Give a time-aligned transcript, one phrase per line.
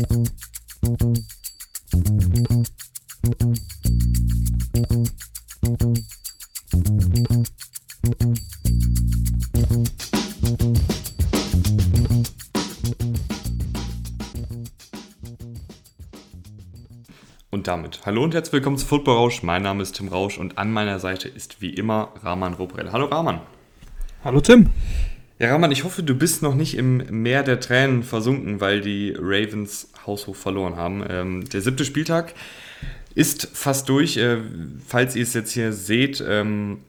[0.00, 0.08] Und
[17.66, 19.42] damit hallo und herzlich willkommen zu Football Rausch.
[19.42, 22.90] Mein Name ist Tim Rausch und an meiner Seite ist wie immer Rahman Robrell.
[22.90, 23.40] Hallo Rahman.
[24.24, 24.70] Hallo Tim.
[25.40, 29.14] Ja, Rahman, ich hoffe, du bist noch nicht im Meer der Tränen versunken, weil die
[29.18, 31.02] Ravens haushoch verloren haben.
[31.08, 32.34] Ähm, der siebte Spieltag
[33.14, 34.18] ist fast durch.
[34.18, 34.36] Äh,
[34.86, 36.80] falls ihr es jetzt hier seht, ähm,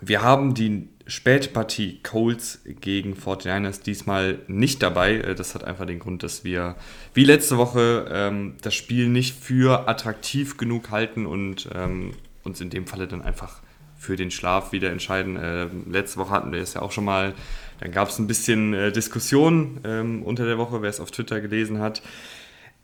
[0.00, 5.18] wir haben die Spätpartie Colts gegen 49ers diesmal nicht dabei.
[5.18, 6.74] Äh, das hat einfach den Grund, dass wir
[7.14, 12.68] wie letzte Woche ähm, das Spiel nicht für attraktiv genug halten und ähm, uns in
[12.68, 13.62] dem Falle dann einfach
[13.96, 15.36] für den Schlaf wieder entscheiden.
[15.36, 17.32] Äh, letzte Woche hatten wir es ja auch schon mal.
[17.80, 21.40] Dann gab es ein bisschen äh, Diskussion ähm, unter der Woche, wer es auf Twitter
[21.40, 22.02] gelesen hat.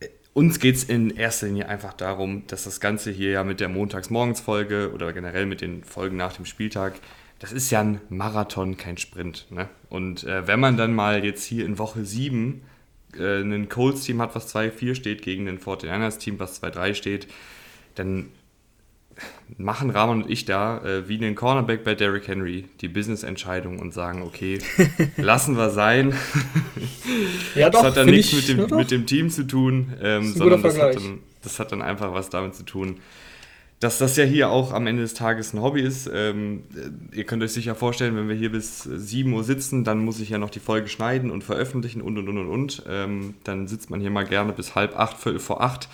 [0.00, 3.60] Äh, uns geht es in erster Linie einfach darum, dass das Ganze hier ja mit
[3.60, 6.94] der Montagsmorgens-Folge oder generell mit den Folgen nach dem Spieltag,
[7.38, 9.46] das ist ja ein Marathon, kein Sprint.
[9.50, 9.68] Ne?
[9.88, 12.62] Und äh, wenn man dann mal jetzt hier in Woche 7
[13.18, 17.26] äh, ein Colts-Team hat, was 2-4 steht, gegen ein 49ers-Team, was 2-3 steht,
[17.96, 18.28] dann
[19.58, 23.92] machen Rahman und ich da äh, wie einen Cornerback bei Derrick Henry die Business-Entscheidung und
[23.92, 24.58] sagen, okay,
[25.16, 26.14] lassen wir sein.
[27.54, 30.32] ja, doch, das hat dann nichts ich, mit, dem, mit dem Team zu tun, ähm,
[30.32, 32.98] sondern das hat, dann, das hat, dann, einfach was damit zu tun,
[33.80, 36.08] dass das ja hier auch am Ende des Tages ein Hobby ist.
[36.12, 36.62] Ähm,
[37.12, 40.30] ihr könnt euch sicher vorstellen, wenn wir hier bis 7 Uhr sitzen, dann muss ich
[40.30, 42.82] ja noch die Folge schneiden und veröffentlichen und und und und und.
[42.88, 45.88] Ähm, dann sitzt man hier mal gerne bis halb acht, viertel vor acht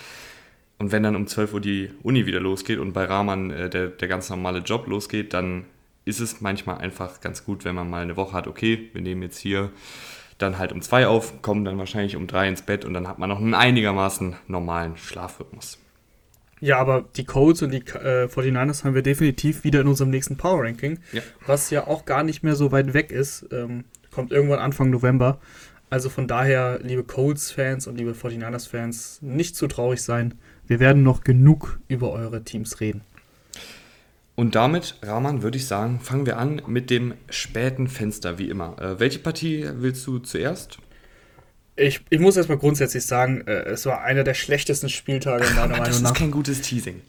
[0.79, 3.89] und wenn dann um 12 Uhr die Uni wieder losgeht und bei Rahman äh, der,
[3.89, 5.65] der ganz normale Job losgeht, dann
[6.05, 9.23] ist es manchmal einfach ganz gut, wenn man mal eine Woche hat, okay, wir nehmen
[9.23, 9.71] jetzt hier
[10.39, 13.19] dann halt um zwei auf, kommen dann wahrscheinlich um drei ins Bett und dann hat
[13.19, 15.79] man noch einen einigermaßen normalen Schlafrhythmus.
[16.61, 20.37] Ja, aber die Codes und die äh, 49ers haben wir definitiv wieder in unserem nächsten
[20.37, 21.23] Power Ranking, ja.
[21.47, 23.47] was ja auch gar nicht mehr so weit weg ist.
[23.53, 25.41] Ähm, kommt irgendwann Anfang November.
[25.91, 30.35] Also von daher, liebe Colts-Fans und liebe 49ers-Fans, nicht zu traurig sein.
[30.69, 33.01] Wir werden noch genug über eure Teams reden.
[34.37, 38.81] Und damit, Rahman, würde ich sagen, fangen wir an mit dem späten Fenster, wie immer.
[38.81, 40.79] Äh, welche Partie willst du zuerst?
[41.75, 45.79] Ich, ich muss erstmal grundsätzlich sagen, äh, es war einer der schlechtesten Spieltage meiner Meinung
[45.79, 45.87] nach.
[45.87, 47.01] Das ist kein gutes Teasing.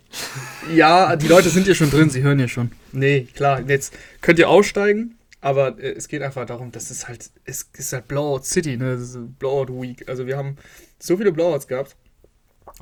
[0.73, 2.71] Ja, die Leute sind hier schon drin, sie hören hier schon.
[2.93, 7.29] Nee, klar, jetzt könnt ihr aussteigen, aber äh, es geht einfach darum, dass es halt,
[7.45, 8.97] es ist halt Blowout City, ne?
[9.37, 10.07] Blowout Week.
[10.07, 10.55] Also wir haben
[10.97, 11.95] so viele Blowouts gehabt.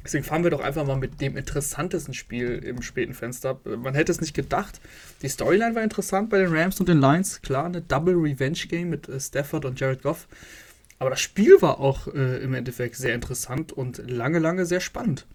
[0.04, 3.60] Deswegen fahren wir doch einfach mal mit dem interessantesten Spiel im späten Fenster.
[3.66, 4.80] Man hätte es nicht gedacht.
[5.22, 7.42] Die Storyline war interessant bei den Rams und den Lions.
[7.42, 10.28] Klar, eine Double Revenge Game mit äh, Stafford und Jared Goff.
[11.00, 15.26] Aber das Spiel war auch äh, im Endeffekt sehr interessant und lange, lange sehr spannend.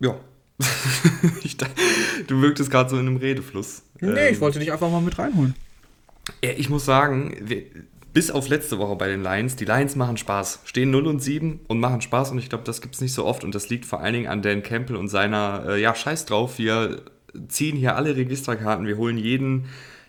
[0.00, 0.18] Ja.
[2.26, 3.82] du wirktest gerade so in einem Redefluss.
[4.00, 5.54] Nee, ähm, ich wollte dich einfach mal mit reinholen.
[6.40, 7.64] Ich muss sagen, wir,
[8.18, 10.62] bis auf letzte Woche bei den Lions, die Lions machen Spaß.
[10.64, 13.24] Stehen 0 und 7 und machen Spaß und ich glaube, das gibt es nicht so
[13.24, 16.26] oft und das liegt vor allen Dingen an Dan Campbell und seiner, äh, ja, scheiß
[16.26, 17.02] drauf, wir
[17.46, 19.66] ziehen hier alle Registerkarten, wir holen jeden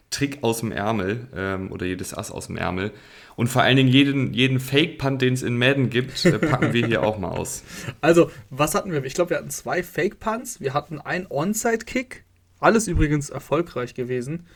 [0.09, 2.93] Trick aus dem Ärmel ähm, oder jedes Ass aus dem Ärmel
[3.35, 6.87] und vor allen Dingen jeden, jeden Fake-Punt, den es in Madden gibt, äh, packen wir
[6.87, 7.63] hier auch mal aus.
[8.01, 9.05] Also, was hatten wir?
[9.05, 12.23] Ich glaube, wir hatten zwei Fake-Punts, wir hatten einen Onside-Kick,
[12.59, 14.47] alles übrigens erfolgreich gewesen.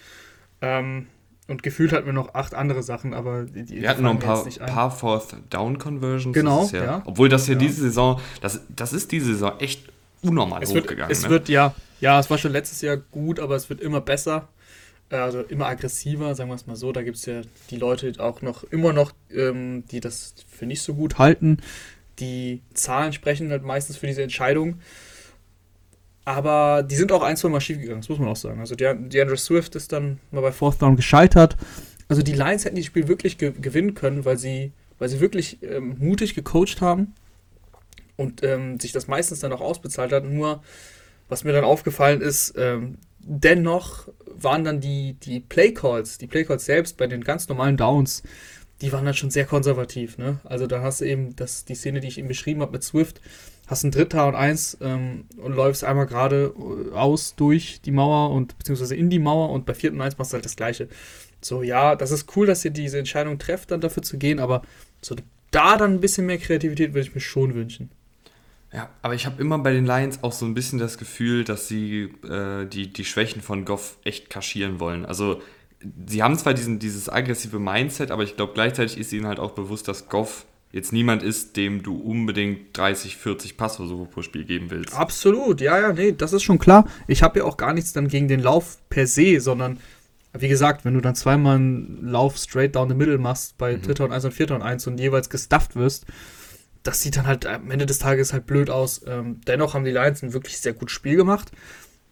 [0.59, 1.05] Ähm,
[1.47, 4.19] und gefühlt hatten wir noch acht andere Sachen, aber die, die Wir hatten noch ein
[4.19, 4.65] paar, ein.
[4.73, 6.33] paar Fourth Down Conversions.
[6.33, 6.69] Genau.
[6.71, 7.01] Ja, ja.
[7.05, 9.89] Obwohl das ja, ja, diese Saison, das, das ist diese Saison echt
[10.21, 11.09] unnormal es hochgegangen.
[11.09, 11.29] Wird, es ne?
[11.29, 14.47] wird ja, ja, es war schon letztes Jahr gut, aber es wird immer besser.
[15.09, 16.91] Äh, also immer aggressiver, sagen wir es mal so.
[16.91, 20.81] Da gibt es ja die Leute auch noch, immer noch, ähm, die das für nicht
[20.81, 21.57] so gut halten.
[22.19, 24.79] Die Zahlen sprechen halt meistens für diese Entscheidung.
[26.25, 28.59] Aber die sind auch ein, zwei Mal schief gegangen, das muss man auch sagen.
[28.59, 31.57] Also DeAndre Swift ist dann mal bei Fourth Down gescheitert.
[32.07, 35.61] Also die Lions hätten das Spiel wirklich ge gewinnen können, weil sie, weil sie wirklich
[35.63, 37.13] ähm, mutig gecoacht haben
[38.15, 40.23] und ähm, sich das meistens dann auch ausbezahlt hat.
[40.23, 40.61] Nur,
[41.27, 46.97] was mir dann aufgefallen ist, ähm, dennoch waren dann die, die Playcalls, die Playcalls selbst
[46.97, 48.23] bei den ganz normalen Downs,
[48.81, 50.17] die waren dann schon sehr konservativ.
[50.17, 50.39] Ne?
[50.43, 53.21] Also da hast du eben das, die Szene, die ich eben beschrieben habe mit Swift,
[53.73, 58.31] hast ein Dritter und eins ähm, und läufst einmal gerade äh, aus durch die Mauer
[58.31, 60.87] und beziehungsweise in die Mauer und bei vierten und eins machst du halt das gleiche.
[61.41, 64.61] So, ja, das ist cool, dass ihr diese Entscheidung trefft, dann dafür zu gehen, aber
[65.01, 65.15] so
[65.51, 67.89] da dann ein bisschen mehr Kreativität würde ich mir schon wünschen.
[68.71, 71.67] Ja, aber ich habe immer bei den Lions auch so ein bisschen das Gefühl, dass
[71.67, 75.05] sie äh, die, die Schwächen von Goff echt kaschieren wollen.
[75.05, 75.41] Also,
[76.07, 79.51] sie haben zwar diesen, dieses aggressive Mindset, aber ich glaube, gleichzeitig ist ihnen halt auch
[79.51, 84.71] bewusst, dass Goff jetzt niemand ist, dem du unbedingt 30, 40 Passversuche pro Spiel geben
[84.71, 84.93] willst.
[84.95, 86.89] Absolut, ja, ja, nee, das ist schon klar.
[87.07, 89.79] Ich habe ja auch gar nichts dann gegen den Lauf per se, sondern
[90.35, 93.83] wie gesagt, wenn du dann zweimal einen Lauf straight down the middle machst bei mhm.
[93.83, 96.07] dritter und 1 und vierter und 1 und jeweils gestufft wirst,
[96.81, 99.03] das sieht dann halt am Ende des Tages halt blöd aus.
[99.07, 101.51] Ähm, dennoch haben die Lions ein wirklich sehr gutes Spiel gemacht.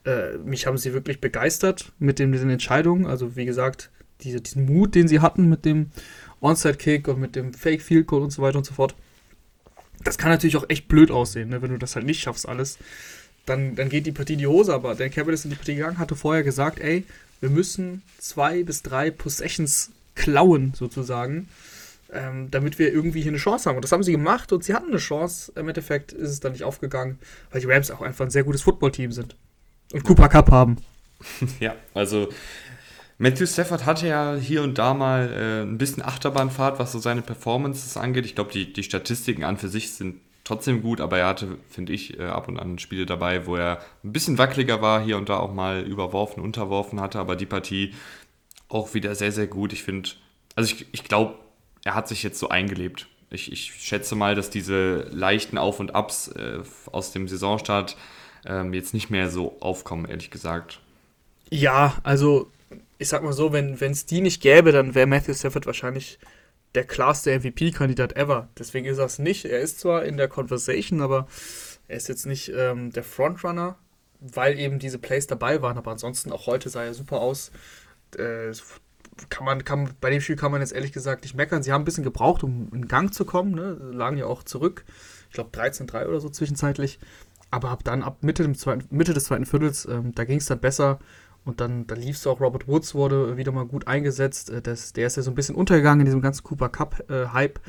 [0.06, 3.08] Äh, mich haben sie wirklich begeistert mit, dem, mit den Entscheidungen.
[3.08, 3.90] Also wie gesagt,
[4.22, 5.90] diese, diesen Mut, den sie hatten mit dem
[6.42, 8.96] Onside-Kick und mit dem Fake-Field-Goal und so weiter und so fort.
[10.04, 11.62] Das kann natürlich auch echt blöd aussehen, ne?
[11.62, 12.78] wenn du das halt nicht schaffst alles.
[13.46, 15.76] Dann, dann geht die Partie in die Hose, aber der Kevin ist in die Partie
[15.76, 17.06] gegangen, hatte vorher gesagt, ey,
[17.40, 21.50] wir müssen zwei bis drei Possessions klauen, sozusagen,
[22.12, 23.78] ähm, damit wir irgendwie hier eine Chance haben.
[23.78, 25.52] Und das haben sie gemacht und sie hatten eine Chance.
[25.56, 27.20] Im Endeffekt ist es dann nicht aufgegangen,
[27.52, 29.36] weil die Rams auch einfach ein sehr gutes Footballteam sind.
[29.92, 30.78] Und Cooper Cup haben.
[31.60, 32.30] Ja, also
[33.22, 37.22] Matthew Stafford hatte ja hier und da mal äh, ein bisschen Achterbahnfahrt, was so seine
[37.22, 38.26] Performances angeht.
[38.26, 41.94] Ich glaube, die, die Statistiken an für sich sind trotzdem gut, aber er hatte, finde
[41.94, 45.30] ich, äh, ab und an Spiele dabei, wo er ein bisschen wackeliger war, hier und
[45.30, 47.94] da auch mal überworfen, unterworfen hatte, aber die Partie
[48.70, 49.72] auch wieder sehr, sehr gut.
[49.72, 50.10] Ich finde,
[50.56, 51.36] also ich, ich glaube,
[51.84, 53.06] er hat sich jetzt so eingelebt.
[53.30, 57.98] Ich, ich schätze mal, dass diese leichten Auf- und Abs äh, aus dem Saisonstart
[58.48, 60.80] ähm, jetzt nicht mehr so aufkommen, ehrlich gesagt.
[61.52, 62.50] Ja, also
[63.02, 66.20] ich sag mal so, wenn es die nicht gäbe, dann wäre Matthew Stafford wahrscheinlich
[66.76, 68.50] der klarste MVP-Kandidat ever.
[68.60, 69.46] Deswegen ist er es nicht.
[69.46, 71.28] Er ist zwar in der Conversation, aber
[71.88, 73.76] er ist jetzt nicht ähm, der Frontrunner,
[74.20, 75.80] weil eben diese Plays dabei waren.
[75.80, 77.52] Aber ansonsten auch heute sah er super aus.
[78.18, 78.54] Äh,
[79.30, 81.64] kann man, kann, bei dem Spiel kann man jetzt ehrlich gesagt nicht meckern.
[81.64, 83.56] Sie haben ein bisschen gebraucht, um in Gang zu kommen.
[83.56, 83.80] Ne?
[83.94, 84.86] Lagen ja auch zurück.
[85.30, 87.00] Ich glaube 13-3 oder so zwischenzeitlich.
[87.50, 90.60] Aber ab dann, ab Mitte, zweiten, Mitte des zweiten Viertels, ähm, da ging es dann
[90.60, 91.00] besser.
[91.44, 94.50] Und dann, dann lief es auch, Robert Woods wurde wieder mal gut eingesetzt.
[94.50, 97.58] Äh, das, der ist ja so ein bisschen untergegangen in diesem ganzen Cooper Cup-Hype.
[97.58, 97.62] Äh,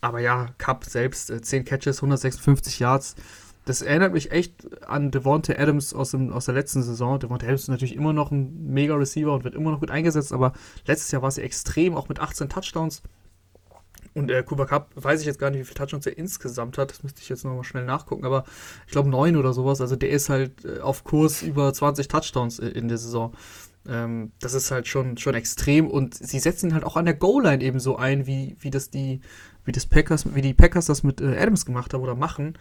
[0.00, 3.16] Aber ja, Cup selbst, äh, 10 Catches, 156 Yards.
[3.64, 7.18] Das erinnert mich echt an Devontae Adams aus, dem, aus der letzten Saison.
[7.18, 10.54] Devontae Adams ist natürlich immer noch ein Mega-Receiver und wird immer noch gut eingesetzt, aber
[10.86, 13.02] letztes Jahr war ja extrem, auch mit 18 Touchdowns.
[14.18, 16.90] Und äh, Cooper Cup, weiß ich jetzt gar nicht, wie viele Touchdowns er insgesamt hat.
[16.90, 18.24] Das müsste ich jetzt nochmal schnell nachgucken.
[18.24, 18.44] Aber
[18.84, 19.80] ich glaube neun oder sowas.
[19.80, 23.32] Also der ist halt äh, auf Kurs über 20 Touchdowns in der Saison.
[23.86, 25.86] Ähm, das ist halt schon, schon extrem.
[25.88, 28.90] Und sie setzen ihn halt auch an der Goal-Line eben so ein, wie, wie das
[28.90, 29.20] die,
[29.64, 32.58] wie das Packers, wie die Packers das mit äh, Adams gemacht haben oder machen.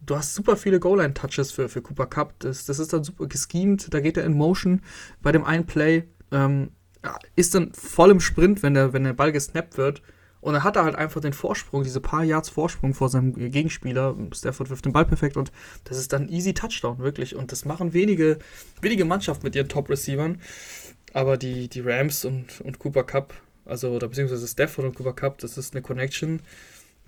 [0.00, 2.32] Du hast super viele Goal-Line-Touches für, für Cooper Cup.
[2.38, 3.92] Das, das ist dann super geschemt.
[3.92, 4.80] Da geht er in Motion
[5.20, 6.04] bei dem einen Play.
[6.32, 6.70] Ähm,
[7.34, 10.00] ist dann voll im Sprint, wenn der, wenn der Ball gesnappt wird
[10.46, 14.14] und dann hat er halt einfach den Vorsprung, diese paar Yards Vorsprung vor seinem Gegenspieler.
[14.32, 15.50] Stafford wirft den Ball perfekt und
[15.82, 17.34] das ist dann easy Touchdown, wirklich.
[17.34, 18.38] Und das machen wenige,
[18.80, 20.40] wenige Mannschaften mit ihren Top-Receivern.
[21.12, 23.34] Aber die, die Rams und, und Cooper Cup,
[23.64, 26.40] also oder beziehungsweise Stafford und Cooper Cup, das ist eine Connection,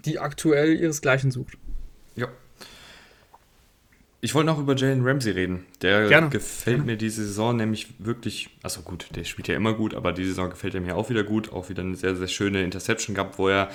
[0.05, 1.59] die aktuell ihresgleichen sucht.
[2.17, 2.27] Ja,
[4.21, 5.65] ich wollte noch über Jalen Ramsey reden.
[5.81, 6.29] Der Gerne.
[6.29, 10.31] gefällt mir diese Saison nämlich wirklich, also gut, der spielt ja immer gut, aber diese
[10.31, 11.53] Saison gefällt er mir auch wieder gut.
[11.53, 13.71] Auch wieder eine sehr, sehr schöne Interception gehabt, wo er,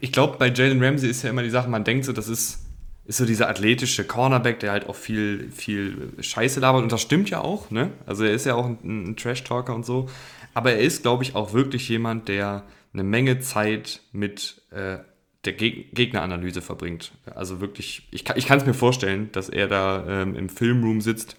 [0.00, 2.60] ich glaube, bei Jalen Ramsey ist ja immer die Sache, man denkt so, das ist,
[3.04, 7.28] ist so dieser athletische Cornerback, der halt auch viel, viel Scheiße labert und das stimmt
[7.28, 7.90] ja auch, ne?
[8.06, 10.08] Also er ist ja auch ein, ein Trash-Talker und so.
[10.54, 12.64] Aber er ist, glaube ich, auch wirklich jemand, der
[12.94, 14.98] eine Menge Zeit mit äh,
[15.46, 17.12] der Geg Gegneranalyse verbringt.
[17.34, 21.36] Also wirklich, ich kann es mir vorstellen, dass er da ähm, im Filmroom sitzt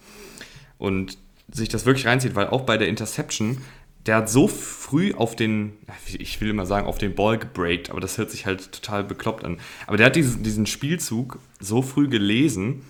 [0.78, 1.18] und
[1.52, 3.60] sich das wirklich reinzieht, weil auch bei der Interception,
[4.06, 5.74] der hat so früh auf den,
[6.18, 9.44] ich will immer sagen, auf den Ball gebreakt, aber das hört sich halt total bekloppt
[9.44, 9.60] an.
[9.86, 12.84] Aber der hat diesen, diesen Spielzug so früh gelesen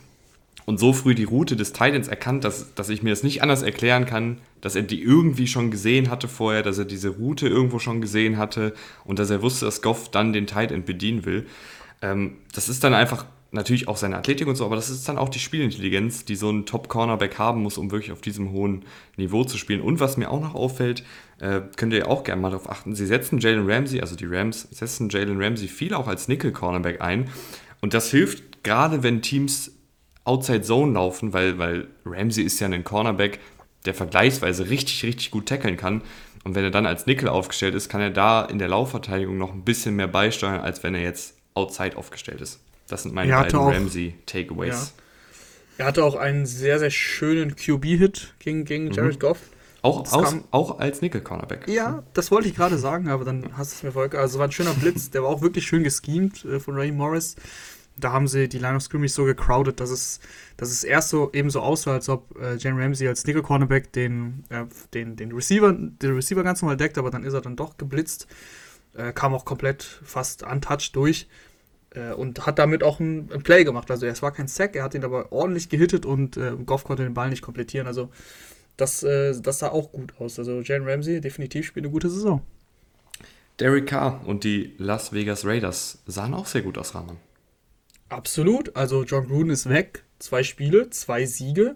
[0.65, 3.61] und so früh die Route des Titans erkannt, dass, dass ich mir das nicht anders
[3.61, 7.79] erklären kann, dass er die irgendwie schon gesehen hatte vorher, dass er diese Route irgendwo
[7.79, 8.73] schon gesehen hatte
[9.05, 11.45] und dass er wusste, dass Goff dann den Titan bedienen will.
[12.01, 15.17] Ähm, das ist dann einfach natürlich auch seine Athletik und so, aber das ist dann
[15.17, 18.83] auch die Spielintelligenz, die so ein Top-Cornerback haben muss, um wirklich auf diesem hohen
[19.15, 19.81] Niveau zu spielen.
[19.81, 21.03] Und was mir auch noch auffällt,
[21.39, 24.67] äh, könnt ihr auch gerne mal darauf achten, sie setzen Jalen Ramsey, also die Rams,
[24.71, 27.29] setzen Jalen Ramsey viel auch als Nickel-Cornerback ein.
[27.79, 29.76] Und das hilft gerade, wenn Teams
[30.27, 33.39] Outside Zone laufen, weil, weil Ramsey ist ja ein Cornerback,
[33.86, 36.01] der vergleichsweise richtig, richtig gut tackeln kann.
[36.43, 39.53] Und wenn er dann als Nickel aufgestellt ist, kann er da in der Laufverteidigung noch
[39.53, 42.60] ein bisschen mehr beisteuern, als wenn er jetzt outside aufgestellt ist.
[42.88, 44.93] Das sind meine beiden Ramsey-Takeaways.
[45.77, 45.84] Ja.
[45.84, 48.91] Er hatte auch einen sehr, sehr schönen QB-Hit gegen, gegen mhm.
[48.91, 49.39] Jared Goff.
[49.81, 51.67] Auch, aus, auch als Nickel-Cornerback.
[51.67, 54.10] Ja, das wollte ich gerade sagen, aber dann hast du es mir voll.
[54.15, 57.36] Also war ein schöner Blitz, der war auch wirklich schön geschemt äh, von Ray Morris
[58.00, 60.20] da haben sie die Line of Scrimmage so gecrowded, dass es,
[60.58, 63.92] dass es erst so eben so aussah, als ob äh, Jan Ramsey als Nickel Cornerback
[63.94, 67.56] den, äh, den, den, Receiver, den Receiver ganz normal deckt, aber dann ist er dann
[67.56, 68.27] doch geblitzt.
[68.96, 71.27] Äh, kam auch komplett fast untouched durch
[71.92, 73.89] äh, und hat damit auch ein, ein, Play gemacht.
[73.92, 77.04] Also es war kein Sack, er hat ihn aber ordentlich gehittet und äh, Goff konnte
[77.04, 77.88] den Ball nicht komplettieren.
[77.88, 78.10] Also
[78.75, 80.39] das, äh, das sah auch gut aus.
[80.39, 82.42] Also Jalen Ramsey definitiv spielt eine gute Saison.
[83.60, 87.18] Derek Carr und die Las Vegas Raiders sahen auch sehr gut aus, Rahman.
[88.09, 88.75] Absolut.
[88.75, 90.03] Also John Gruden ist weg.
[90.19, 91.75] Zwei Spiele, zwei Siege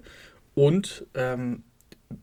[0.56, 1.64] und ähm,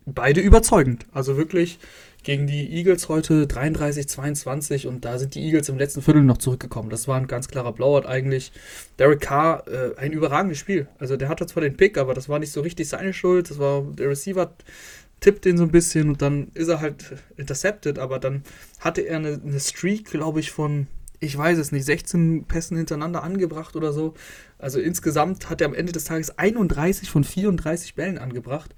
[0.05, 1.07] beide überzeugend.
[1.13, 1.79] Also wirklich
[2.25, 6.91] gegen die Eagles heute 33-22 und da sind die Eagles im letzten Viertel noch zurückgekommen.
[6.91, 8.53] Das war ein ganz klarer Blowout eigentlich.
[8.99, 10.89] Derek Carr, äh, ein überragendes Spiel.
[10.99, 13.51] Also der hatte zwar den Pick, aber das war nicht so richtig seine Schuld.
[13.51, 14.53] Das war der Receiver
[15.21, 18.43] tippt den so ein bisschen und dann ist er halt intercepted, aber dann
[18.81, 20.87] hatte er eine, eine Streak, glaube ich, von,
[21.21, 24.15] ich weiß es nicht, 16 Pässen hintereinander angebracht oder so.
[24.59, 28.75] Also insgesamt hat er am Ende des Tages 31 von 34 Bällen angebracht.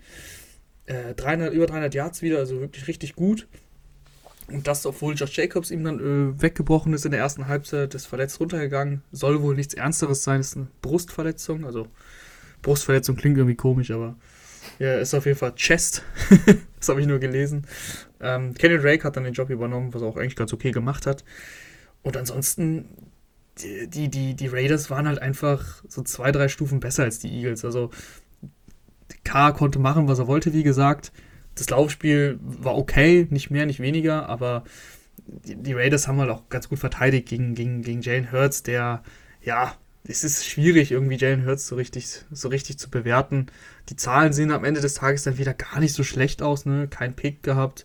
[0.87, 3.47] Äh, 300, über 300 Yards wieder, also wirklich richtig gut.
[4.49, 8.07] Und das, obwohl Josh Jacobs ihm dann äh, weggebrochen ist in der ersten Halbzeit, ist
[8.07, 9.03] verletzt runtergegangen.
[9.13, 11.65] Soll wohl nichts Ernsteres sein, ist eine Brustverletzung.
[11.65, 11.87] Also
[12.63, 14.17] Brustverletzung klingt irgendwie komisch, aber
[14.79, 16.03] ja, ist auf jeden Fall Chest.
[16.79, 17.67] das habe ich nur gelesen.
[18.21, 21.07] Ähm, Kenny Drake hat dann den Job übernommen, was er auch eigentlich ganz okay gemacht
[21.07, 21.25] hat.
[22.03, 22.89] Und ansonsten,
[23.59, 27.65] die, die, die Raiders waren halt einfach so zwei, drei Stufen besser als die Eagles.
[27.65, 27.91] Also
[29.25, 31.13] K konnte machen, was er wollte, wie gesagt.
[31.55, 34.65] Das Laufspiel war okay, nicht mehr, nicht weniger, aber
[35.27, 39.03] die, die Raiders haben halt auch ganz gut verteidigt gegen, gegen, gegen Jalen Hurts, der,
[39.43, 43.47] ja, es ist schwierig, irgendwie Jalen Hurts so richtig, so richtig zu bewerten.
[43.91, 46.89] Die Zahlen sehen am Ende des Tages dann wieder gar nicht so schlecht aus, ne?
[46.89, 47.85] Kein Pick gehabt.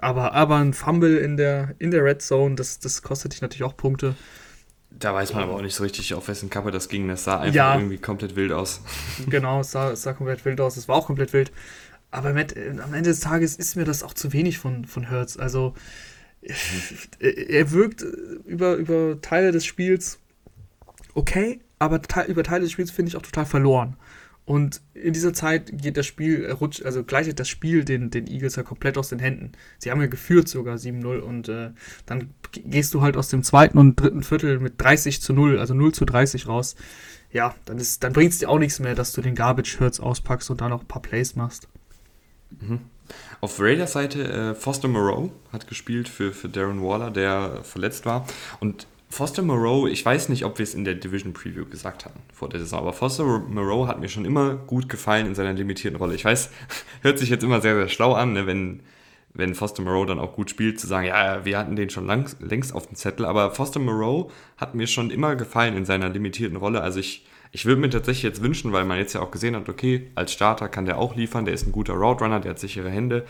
[0.00, 3.64] Aber, aber ein Fumble in der, in der Red Zone, das, das kostet dich natürlich
[3.64, 4.14] auch Punkte.
[4.90, 7.06] Da weiß man aber auch nicht so richtig, auf wessen Kappe das ging.
[7.08, 8.80] Das sah einfach ja, irgendwie komplett wild aus.
[9.28, 10.76] Genau, es sah, es sah komplett wild aus.
[10.76, 11.52] Es war auch komplett wild.
[12.10, 15.36] Aber mit, am Ende des Tages ist mir das auch zu wenig von, von Hertz.
[15.36, 15.74] Also,
[17.18, 18.02] er wirkt
[18.46, 20.18] über, über Teile des Spiels
[21.16, 23.96] okay, aber über Teile des Spiels finde ich auch total verloren.
[24.46, 28.54] Und in dieser Zeit geht das Spiel, rutscht, also gleitet das Spiel den, den Eagles
[28.54, 29.50] ja komplett aus den Händen.
[29.78, 31.70] Sie haben ja geführt sogar 7-0 und äh,
[32.06, 35.74] dann gehst du halt aus dem zweiten und dritten Viertel mit 30 zu 0, also
[35.74, 36.76] 0 zu 30 raus.
[37.32, 40.60] Ja, dann, dann bringt es dir auch nichts mehr, dass du den Garbage-Hurts auspackst und
[40.60, 41.66] dann noch ein paar Plays machst.
[42.60, 42.82] Mhm.
[43.40, 48.26] Auf Raiders Seite äh, Foster Moreau hat gespielt für, für Darren Waller, der verletzt war.
[48.60, 52.20] Und Foster Moreau, ich weiß nicht, ob wir es in der Division Preview gesagt hatten
[52.32, 55.98] vor der Saison, aber Foster Moreau hat mir schon immer gut gefallen in seiner limitierten
[55.98, 56.14] Rolle.
[56.14, 56.50] Ich weiß,
[57.02, 58.82] hört sich jetzt immer sehr, sehr schlau an, ne, wenn,
[59.32, 62.28] wenn Foster Moreau dann auch gut spielt, zu sagen, ja, wir hatten den schon lang,
[62.40, 66.56] längst auf dem Zettel, aber Foster Moreau hat mir schon immer gefallen in seiner limitierten
[66.56, 66.80] Rolle.
[66.82, 69.68] Also ich, ich würde mir tatsächlich jetzt wünschen, weil man jetzt ja auch gesehen hat,
[69.68, 72.58] okay, als Starter kann der auch liefern, der ist ein guter Route Runner, der hat
[72.58, 73.24] sichere Hände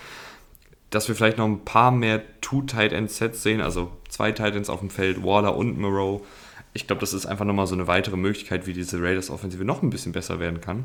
[0.91, 5.23] dass wir vielleicht noch ein paar mehr Two-Tight-End-Sets sehen, also zwei Titans auf dem Feld,
[5.23, 6.25] Waller und Moreau.
[6.73, 9.91] Ich glaube, das ist einfach nochmal so eine weitere Möglichkeit, wie diese Raiders-Offensive noch ein
[9.91, 10.85] bisschen besser werden kann.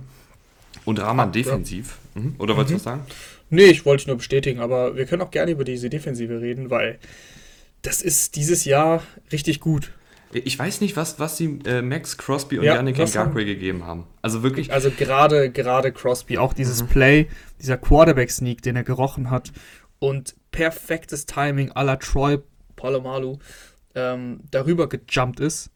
[0.86, 1.98] Und Rahman ja, defensiv.
[2.16, 2.22] Ja.
[2.22, 2.36] Mhm.
[2.40, 2.58] Oder mhm.
[2.58, 3.02] wolltest du was sagen?
[3.50, 6.98] Nee, ich wollte nur bestätigen, aber wir können auch gerne über diese Defensive reden, weil
[7.82, 9.92] das ist dieses Jahr richtig gut.
[10.34, 14.06] Ich weiß nicht, was, was sie äh, Max Crosby und ja, Yannick Ngakwe gegeben haben.
[14.22, 14.72] Also wirklich.
[14.72, 16.88] Also gerade, gerade Crosby, auch dieses mhm.
[16.88, 17.28] Play,
[17.60, 19.52] dieser Quarterback-Sneak, den er gerochen hat
[20.02, 22.40] und perfektes Timing à la Troy
[22.76, 23.38] Palomalu
[23.94, 25.70] ähm, darüber gejumpt ist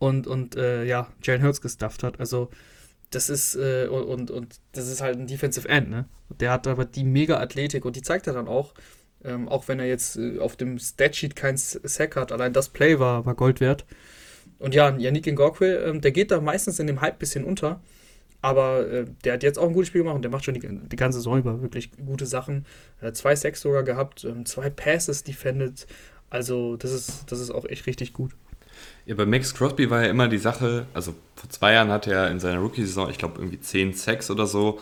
[0.00, 2.18] und, und äh, ja, Jalen Hurts gestufft hat.
[2.18, 2.50] Also
[3.10, 6.06] das ist äh, und, und das ist halt ein Defensive End, ne?
[6.40, 8.74] Der hat aber die mega Athletik und die zeigt er dann auch,
[9.22, 12.32] ähm, auch wenn er jetzt äh, auf dem Statsheet kein Sack hat.
[12.32, 13.84] Allein das Play war, war Gold wert.
[14.58, 17.80] Und ja, Yannick Ngokwe, ähm, der geht da meistens in dem Hype bisschen unter.
[18.42, 20.60] Aber äh, der hat jetzt auch ein gutes Spiel gemacht und der macht schon die,
[20.60, 22.66] die ganze Saison über wirklich gute Sachen.
[23.00, 25.86] Äh, zwei Sacks sogar gehabt, ähm, zwei Passes defended.
[26.28, 28.32] Also, das ist, das ist auch echt richtig gut.
[29.06, 32.30] Ja, bei Max Crosby war ja immer die Sache, also vor zwei Jahren hatte er
[32.30, 34.80] in seiner Rookie-Saison, ich glaube, irgendwie zehn Sacks oder so,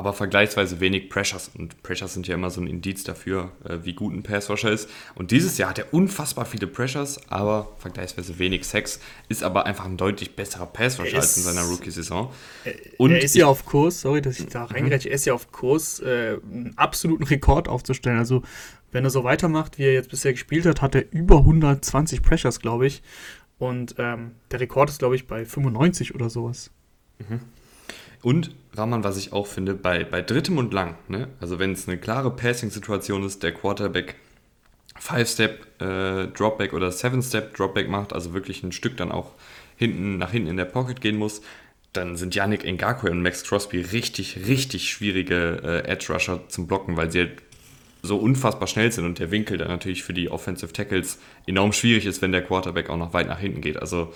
[0.00, 1.50] aber vergleichsweise wenig Pressures.
[1.58, 4.88] Und Pressures sind ja immer so ein Indiz dafür, äh, wie gut ein Passwasher ist.
[5.14, 8.98] Und dieses Jahr hat er unfassbar viele Pressures, aber vergleichsweise wenig Sex.
[9.28, 12.32] Ist aber einfach ein deutlich besserer Passwasher als in seiner Rookie-Saison.
[12.96, 14.72] Und er ist ja auf Kurs, sorry, dass ich da mhm.
[14.72, 18.18] reingereiche, er ist ja auf Kurs, äh, einen absoluten Rekord aufzustellen.
[18.18, 18.42] Also,
[18.92, 22.60] wenn er so weitermacht, wie er jetzt bisher gespielt hat, hat er über 120 Pressures,
[22.60, 23.02] glaube ich.
[23.58, 26.70] Und ähm, der Rekord ist, glaube ich, bei 95 oder sowas.
[27.18, 27.40] Mhm.
[28.22, 31.28] Und Rahman, was ich auch finde, bei, bei drittem und lang, ne?
[31.40, 34.16] also wenn es eine klare Passing-Situation ist, der Quarterback
[34.98, 39.32] Five-Step äh, Dropback oder Seven-Step Dropback macht, also wirklich ein Stück dann auch
[39.76, 41.40] hinten nach hinten in der Pocket gehen muss,
[41.92, 47.10] dann sind Yannick Ngakwe und Max Crosby richtig, richtig schwierige äh, Edge-Rusher zum Blocken, weil
[47.10, 47.42] sie halt
[48.02, 52.06] so unfassbar schnell sind und der Winkel dann natürlich für die Offensive Tackles enorm schwierig
[52.06, 53.78] ist, wenn der Quarterback auch noch weit nach hinten geht.
[53.78, 54.12] Also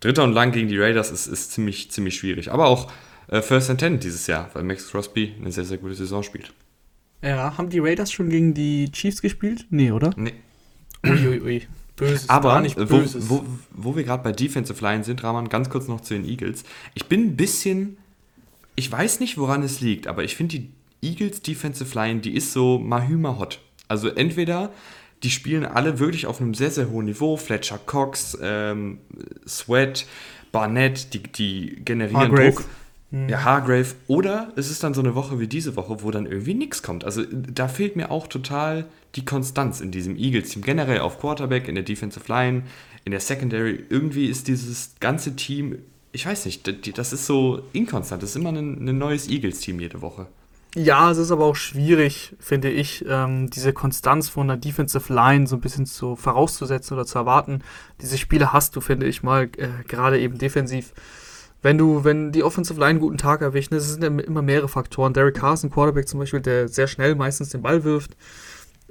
[0.00, 2.50] Dritter und Lang gegen die Raiders ist, ist ziemlich, ziemlich schwierig.
[2.50, 2.90] Aber auch
[3.28, 6.52] äh, First and Ten dieses Jahr, weil Max Crosby eine sehr, sehr gute Saison spielt.
[7.22, 9.66] Ja, haben die Raiders schon gegen die Chiefs gespielt?
[9.70, 10.12] Nee, oder?
[10.16, 10.34] Nee.
[11.04, 11.40] Uiuiui.
[11.40, 11.66] Ui, ui.
[11.96, 12.62] Böses, Aber.
[12.76, 16.24] Wo, wo, wo wir gerade bei Defensive Line sind, Rahman, ganz kurz noch zu den
[16.24, 16.64] Eagles.
[16.94, 17.98] Ich bin ein bisschen,
[18.74, 20.70] ich weiß nicht, woran es liegt, aber ich finde die
[21.02, 23.60] Eagles Defensive Line, die ist so mahüma hot.
[23.86, 24.72] Also entweder
[25.22, 27.36] die spielen alle wirklich auf einem sehr, sehr hohen Niveau.
[27.36, 28.98] Fletcher Cox, ähm,
[29.46, 30.06] Sweat,
[30.52, 32.52] Barnett, die, die generieren Hargrave.
[32.52, 32.64] Druck.
[33.14, 33.28] Mhm.
[33.28, 33.94] Ja, Hargrave.
[34.08, 37.04] Oder es ist dann so eine Woche wie diese Woche, wo dann irgendwie nichts kommt.
[37.04, 40.62] Also da fehlt mir auch total die Konstanz in diesem Eagles-Team.
[40.62, 42.64] Generell auf Quarterback, in der Defensive Line,
[43.04, 43.84] in der Secondary.
[43.88, 45.78] Irgendwie ist dieses ganze Team,
[46.10, 46.68] ich weiß nicht,
[46.98, 48.20] das ist so inkonstant.
[48.20, 50.26] Das ist immer ein, ein neues Eagles-Team jede Woche.
[50.74, 55.46] Ja, es ist aber auch schwierig, finde ich, ähm, diese Konstanz von der Defensive Line
[55.46, 57.62] so ein bisschen zu vorauszusetzen oder zu erwarten.
[58.00, 60.92] Diese Spiele hast du, finde ich mal, äh, gerade eben defensiv.
[61.64, 64.68] Wenn du, wenn die Offensive Line einen guten Tag erwischt, das sind ja immer mehrere
[64.68, 65.14] Faktoren.
[65.14, 68.18] Derek Carson, Quarterback zum Beispiel, der sehr schnell meistens den Ball wirft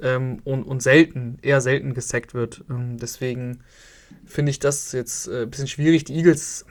[0.00, 2.64] ähm, und, und selten, eher selten gesackt wird.
[2.68, 3.60] Ähm, deswegen
[4.26, 6.02] finde ich das jetzt äh, ein bisschen schwierig.
[6.02, 6.66] Die Eagles,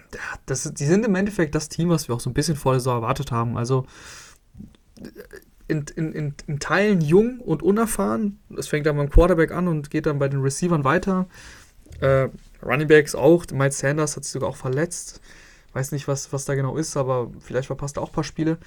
[0.45, 2.89] das, die sind im Endeffekt das Team, was wir auch so ein bisschen vorher so
[2.89, 3.55] erwartet haben.
[3.55, 3.85] Also
[5.69, 8.39] in, in, in, in, Teilen jung und unerfahren.
[8.49, 11.29] Das fängt dann beim Quarterback an und geht dann bei den Receivern weiter.
[12.01, 12.27] Äh,
[12.61, 13.45] Running Backs auch.
[13.53, 15.21] Miles Sanders hat sich sogar auch verletzt.
[15.73, 18.57] Weiß nicht, was, was da genau ist, aber vielleicht verpasst er auch ein paar Spiele.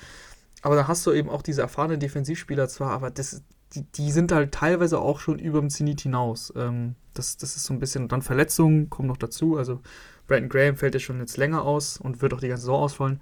[0.63, 3.43] Aber da hast du eben auch diese erfahrenen Defensivspieler zwar, aber das,
[3.75, 6.53] die, die sind halt teilweise auch schon über dem Zenit hinaus.
[6.57, 9.57] Ähm, das, das ist so ein bisschen, und dann Verletzungen kommen noch dazu.
[9.57, 9.81] Also
[10.27, 13.21] Brandon Graham fällt ja schon jetzt länger aus und wird auch die ganze Saison ausfallen.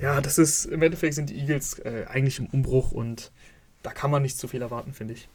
[0.00, 3.32] Ja, das ist, im Endeffekt sind die Eagles äh, eigentlich im Umbruch und
[3.82, 5.28] da kann man nicht zu viel erwarten, finde ich.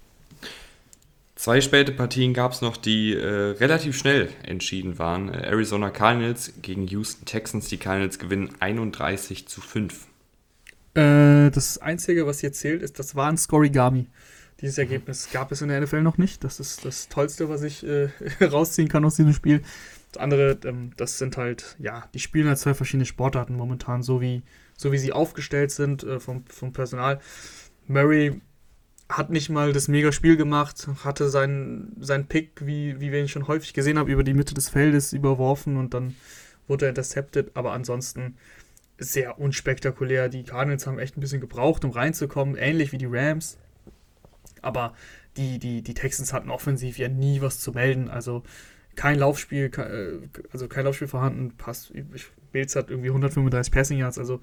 [1.38, 5.30] Zwei späte Partien gab es noch, die äh, relativ schnell entschieden waren.
[5.30, 7.68] Äh, Arizona Cardinals gegen Houston Texans.
[7.68, 10.08] Die Cardinals gewinnen 31 zu 5.
[10.96, 14.08] Äh, das Einzige, was hier zählt, ist, das war ein Scorigami.
[14.62, 16.44] Dieses Ergebnis gab es in der NFL noch nicht.
[16.44, 18.10] Das ist das Tollste, was ich äh,
[18.44, 19.62] rausziehen kann aus diesem Spiel.
[20.12, 24.22] Das andere, ähm, das sind halt, ja, die spielen halt zwei verschiedene Sportarten momentan, so
[24.22, 24.42] wie,
[24.76, 27.20] so wie sie aufgestellt sind äh, vom, vom Personal.
[27.86, 28.42] Murray
[29.10, 33.48] hat nicht mal das Mega-Spiel gemacht, hatte seinen, seinen Pick, wie, wie wir ihn schon
[33.48, 36.16] häufig gesehen haben, über die Mitte des Feldes überworfen und dann
[36.68, 38.36] wurde er intercepted, aber ansonsten
[38.98, 40.28] sehr unspektakulär.
[40.28, 43.58] Die Cardinals haben echt ein bisschen gebraucht, um reinzukommen, ähnlich wie die Rams.
[44.62, 44.94] Aber
[45.38, 48.10] die, die, die Texans hatten offensiv ja nie was zu melden.
[48.10, 48.44] Also
[48.96, 51.94] kein Laufspiel, äh, also kein Laufspiel vorhanden, passt.
[52.52, 54.42] Bills hat irgendwie 135 Passing Yards, also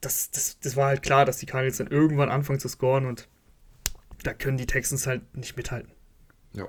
[0.00, 3.28] das, das, das war halt klar, dass die Cardinals dann irgendwann anfangen zu scoren und
[4.22, 5.90] da können die Texans halt nicht mithalten.
[6.54, 6.68] Ja.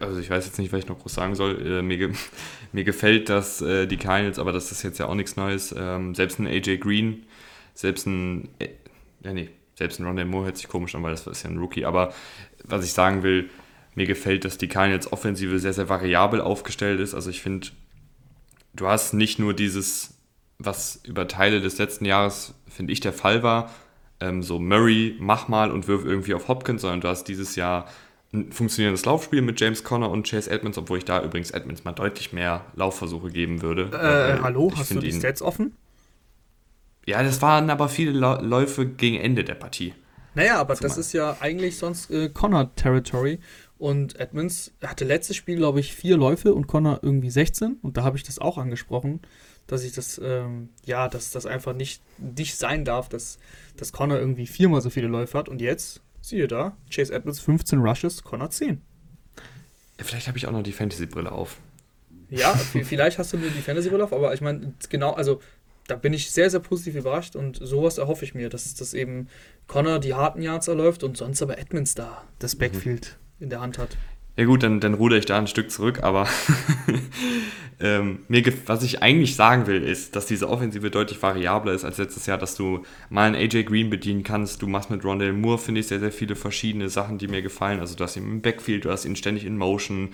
[0.00, 1.66] Also ich weiß jetzt nicht, was ich noch groß sagen soll.
[1.66, 2.12] Äh, mir, ge
[2.72, 5.74] mir gefällt das, äh, die Cardinals, aber das ist jetzt ja auch nichts Neues.
[5.76, 7.26] Ähm, selbst ein AJ Green,
[7.74, 8.68] selbst ein, äh,
[9.22, 11.58] ja nee, selbst ein Rondell Moore hört sich komisch an, weil das ist ja ein
[11.58, 11.86] Rookie.
[11.86, 12.12] Aber
[12.64, 13.48] was ich sagen will,
[13.94, 17.14] mir gefällt, dass die Cardinals Offensive sehr, sehr variabel aufgestellt ist.
[17.14, 17.68] Also ich finde,
[18.74, 20.14] du hast nicht nur dieses,
[20.58, 23.70] was über Teile des letzten Jahres, finde ich, der Fall war,
[24.20, 27.86] ähm, so Murray, mach mal und wirf irgendwie auf Hopkins, sondern du hast dieses Jahr
[28.32, 31.92] ein funktionierendes Laufspiel mit James Conner und Chase Edmonds, obwohl ich da übrigens Edmonds mal
[31.92, 33.90] deutlich mehr Laufversuche geben würde.
[33.92, 35.74] Äh, hallo, hast du die Stats offen?
[37.06, 39.94] Ja, das waren aber viele Läufe gegen Ende der Partie.
[40.34, 43.40] Naja, aber das ist ja eigentlich sonst äh, Connor-Territory.
[43.78, 47.78] Und Edmonds hatte letztes Spiel, glaube ich, vier Läufe und Connor irgendwie 16.
[47.82, 49.20] Und da habe ich das auch angesprochen,
[49.70, 53.38] dass ich das, ähm, ja, dass das einfach nicht, nicht sein darf, dass,
[53.76, 55.48] dass Connor irgendwie viermal so viele Läufe hat.
[55.48, 58.80] Und jetzt, siehe da, Chase Edmonds 15 Rushes, Connor 10.
[59.98, 61.58] Ja, vielleicht habe ich auch noch die Fantasy-Brille auf.
[62.30, 65.40] Ja, vielleicht hast du nur die Fantasy-Brille auf, aber ich meine, genau, also
[65.86, 69.28] da bin ich sehr, sehr positiv überrascht und sowas erhoffe ich mir, dass, dass eben
[69.68, 72.58] Connor die harten Yards erläuft und sonst aber Edmonds da das mhm.
[72.58, 73.96] Backfield in der Hand hat.
[74.36, 76.26] Ja gut, dann, dann ruder ich da ein Stück zurück, aber
[77.80, 81.98] ähm, mir, was ich eigentlich sagen will, ist, dass diese Offensive deutlich variabler ist als
[81.98, 84.62] letztes Jahr, dass du mal einen AJ Green bedienen kannst.
[84.62, 87.80] Du machst mit Rondell Moore, finde ich, sehr, sehr viele verschiedene Sachen, die mir gefallen.
[87.80, 90.10] Also du hast ihn im Backfield, du hast ihn ständig in Motion.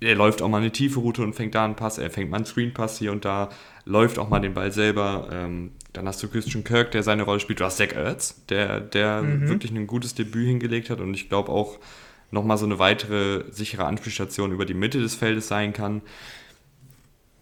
[0.00, 2.36] Er läuft auch mal eine tiefe Route und fängt da einen Pass, er fängt mal
[2.36, 3.48] einen Screen-Pass hier und da,
[3.84, 5.28] läuft auch mal den Ball selber.
[5.32, 7.60] Ähm, dann hast du Christian Kirk, der seine Rolle spielt.
[7.60, 9.48] Du hast Zach Ertz, der, der mhm.
[9.48, 11.78] wirklich ein gutes Debüt hingelegt hat und ich glaube auch,
[12.30, 16.02] nochmal so eine weitere sichere Anspielstation über die Mitte des Feldes sein kann.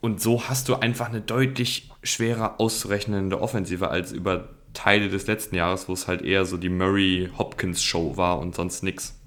[0.00, 5.56] Und so hast du einfach eine deutlich schwerer auszurechnende Offensive als über Teile des letzten
[5.56, 9.18] Jahres, wo es halt eher so die Murray-Hopkins-Show war und sonst nichts.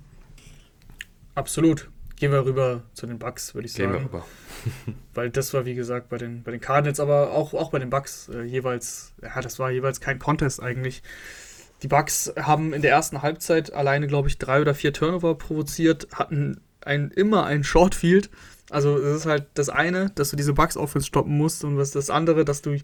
[1.35, 1.89] Absolut.
[2.15, 3.91] Gehen wir rüber zu den Bucks, würde ich sagen.
[3.91, 4.25] Gehen wir rüber.
[5.13, 7.89] Weil das war, wie gesagt, bei den, bei den Cardinals, aber auch, auch bei den
[7.89, 11.01] Bucks äh, jeweils, ja, das war jeweils kein Contest eigentlich.
[11.83, 16.07] Die Bucks haben in der ersten Halbzeit alleine, glaube ich, drei oder vier Turnover provoziert,
[16.13, 18.29] hatten ein, immer ein Shortfield.
[18.69, 21.91] Also es ist halt das eine, dass du diese Bugs Offense stoppen musst und was
[21.91, 22.77] das andere, dass du,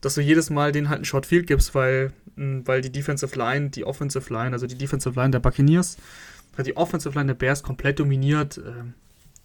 [0.00, 3.84] dass du jedes Mal denen halt ein Shortfield gibst, weil, weil die Defensive Line, die
[3.84, 5.96] Offensive Line, also die Defensive Line der Buccaneers,
[6.56, 8.58] hat die Offensive Line der Bears komplett dominiert.
[8.58, 8.94] Ähm,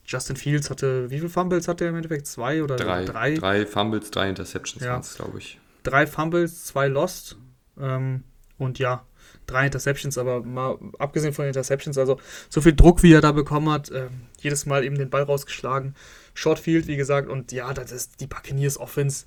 [0.06, 2.28] Justin Fields hatte, wie viele Fumbles hatte er im Endeffekt?
[2.28, 3.06] Zwei oder drei?
[3.06, 5.02] Drei, drei Fumbles, drei Interceptions ja.
[5.16, 5.60] glaube ich.
[5.84, 7.38] Drei Fumbles, zwei Lost.
[7.80, 8.24] Ähm,
[8.58, 9.06] und ja,
[9.46, 13.70] drei Interceptions, aber mal abgesehen von Interceptions, also so viel Druck, wie er da bekommen
[13.70, 15.96] hat, äh, jedes Mal eben den Ball rausgeschlagen.
[16.34, 19.26] Shortfield, wie gesagt, und ja, das ist die Buccaneers Offense,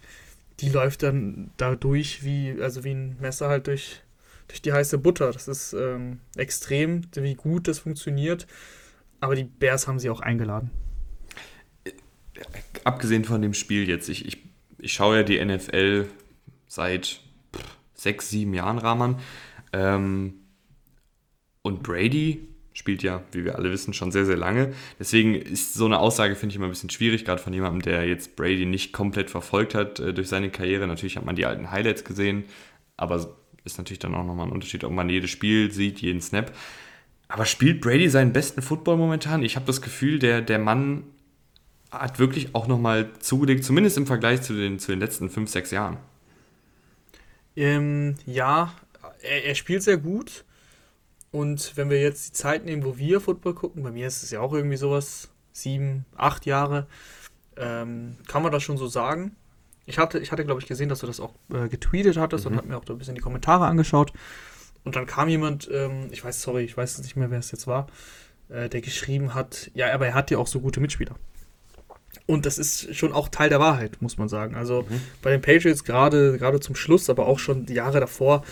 [0.61, 4.03] die läuft dann da durch wie, also wie ein Messer halt durch,
[4.49, 5.33] durch die heiße Butter.
[5.33, 8.47] Das ist ähm, extrem, wie gut das funktioniert.
[9.21, 10.71] Aber die Bears haben sie auch eingeladen.
[12.85, 14.39] Abgesehen von dem Spiel jetzt, ich, ich,
[14.79, 16.07] ich schaue ja die NFL
[16.69, 17.21] seit
[18.03, 19.17] sechs, sieben Jahren, Rahman.
[19.73, 20.35] Ähm,
[21.63, 24.73] und Brady spielt ja, wie wir alle wissen, schon sehr, sehr lange.
[24.99, 28.07] Deswegen ist so eine Aussage, finde ich, immer ein bisschen schwierig, gerade von jemandem, der
[28.07, 30.87] jetzt Brady nicht komplett verfolgt hat äh, durch seine Karriere.
[30.87, 32.45] Natürlich hat man die alten Highlights gesehen,
[32.97, 36.53] aber ist natürlich dann auch nochmal ein Unterschied, ob man jedes Spiel sieht, jeden Snap.
[37.29, 39.43] Aber spielt Brady seinen besten Football momentan?
[39.43, 41.05] Ich habe das Gefühl, der, der Mann
[41.91, 45.71] hat wirklich auch nochmal zugelegt, zumindest im Vergleich zu den, zu den letzten fünf, sechs
[45.71, 45.99] Jahren.
[47.61, 48.73] Ähm, ja,
[49.21, 50.47] er, er, spielt sehr gut.
[51.31, 54.31] Und wenn wir jetzt die Zeit nehmen, wo wir Football gucken, bei mir ist es
[54.31, 56.87] ja auch irgendwie sowas, sieben, acht Jahre,
[57.59, 59.37] ähm, kann man das schon so sagen.
[59.85, 62.53] Ich hatte, ich hatte glaube ich, gesehen, dass du das auch äh, getweetet hattest mhm.
[62.53, 64.15] und habe mir auch da ein bisschen die Kommentare angeschaut.
[64.85, 67.67] Und dann kam jemand, ähm, ich weiß, sorry, ich weiß nicht mehr, wer es jetzt
[67.67, 67.89] war,
[68.49, 71.17] äh, der geschrieben hat, ja, aber er hat ja auch so gute Mitspieler.
[72.31, 74.55] Und das ist schon auch Teil der Wahrheit, muss man sagen.
[74.55, 75.01] Also mhm.
[75.21, 78.45] bei den Patriots gerade gerade zum Schluss, aber auch schon die Jahre davor,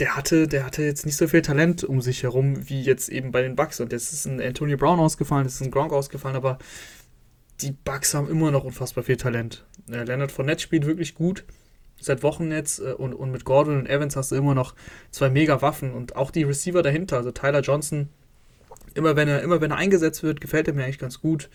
[0.00, 3.30] der hatte, der hatte jetzt nicht so viel Talent um sich herum wie jetzt eben
[3.30, 3.80] bei den Bucks.
[3.80, 6.58] Und jetzt ist ein Antonio Brown ausgefallen, jetzt ist ein Gronk ausgefallen, aber
[7.60, 9.64] die Bucks haben immer noch unfassbar viel Talent.
[9.88, 11.44] Äh, Leonard Fournette spielt wirklich gut
[12.00, 14.74] seit Wochen jetzt äh, und, und mit Gordon und Evans hast du immer noch
[15.10, 18.08] zwei mega Waffen und auch die Receiver dahinter, also Tyler Johnson,
[18.94, 21.48] immer wenn er, immer wenn er eingesetzt wird, gefällt er mir eigentlich ganz gut.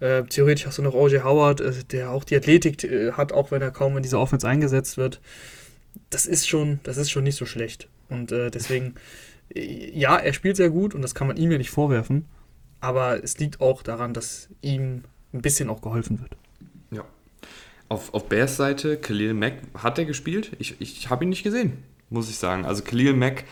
[0.00, 1.24] Äh, theoretisch hast du noch O.J.
[1.24, 4.46] Howard, äh, der auch die Athletik äh, hat, auch wenn er kaum in dieser Offense
[4.46, 5.20] eingesetzt wird.
[6.10, 7.88] Das ist schon, das ist schon nicht so schlecht.
[8.08, 8.94] Und äh, deswegen,
[9.54, 12.26] äh, ja, er spielt sehr gut und das kann man ihm ja nicht vorwerfen.
[12.80, 16.36] Aber es liegt auch daran, dass ihm ein bisschen auch geholfen wird.
[16.90, 17.04] Ja.
[17.88, 20.52] Auf, auf Bears Seite, Khalil Mack, hat er gespielt?
[20.58, 22.66] Ich, ich habe ihn nicht gesehen, muss ich sagen.
[22.66, 23.44] Also Khalil Mack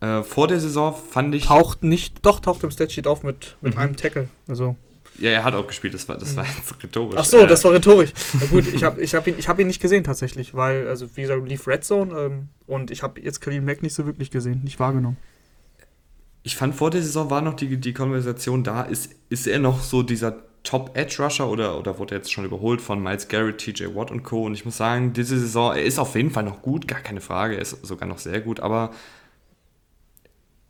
[0.00, 1.44] äh, vor der Saison fand ich.
[1.44, 3.80] Taucht nicht, doch, taucht im Statsheet auf mit, mit mhm.
[3.80, 4.28] einem Tackle.
[4.48, 4.76] Also
[5.22, 7.14] ja, er hat auch gespielt, das war, das war jetzt rhetorisch.
[7.16, 8.10] Ach so, das war rhetorisch.
[8.40, 11.22] Na gut, ich habe ich hab ihn, hab ihn nicht gesehen tatsächlich, weil, also wie
[11.22, 14.62] gesagt, lief Red Zone ähm, und ich habe jetzt Khalil Mack nicht so wirklich gesehen,
[14.64, 15.16] nicht wahrgenommen.
[16.42, 19.80] Ich fand vor der Saison war noch die, die Konversation da, ist, ist er noch
[19.80, 24.10] so dieser Top-Edge-Rusher oder, oder wurde er jetzt schon überholt von Miles Garrett, TJ Watt
[24.10, 24.44] und Co.
[24.46, 27.20] Und ich muss sagen, diese Saison, er ist auf jeden Fall noch gut, gar keine
[27.20, 28.90] Frage, er ist sogar noch sehr gut, aber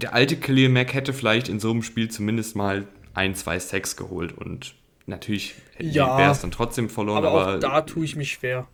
[0.03, 3.96] der alte Khalil Mack hätte vielleicht in so einem Spiel zumindest mal ein, zwei Sacks
[3.96, 4.75] geholt und
[5.07, 7.25] natürlich ja, wäre es dann trotzdem verloren.
[7.25, 8.66] Aber, aber da tue ich mich schwer.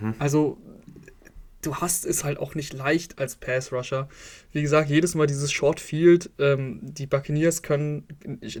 [0.00, 0.14] Mhm.
[0.18, 0.58] Also
[1.66, 4.08] du hast es halt auch nicht leicht als Pass-Rusher.
[4.52, 8.04] Wie gesagt, jedes Mal dieses Short Field, ähm, die Buccaneers können,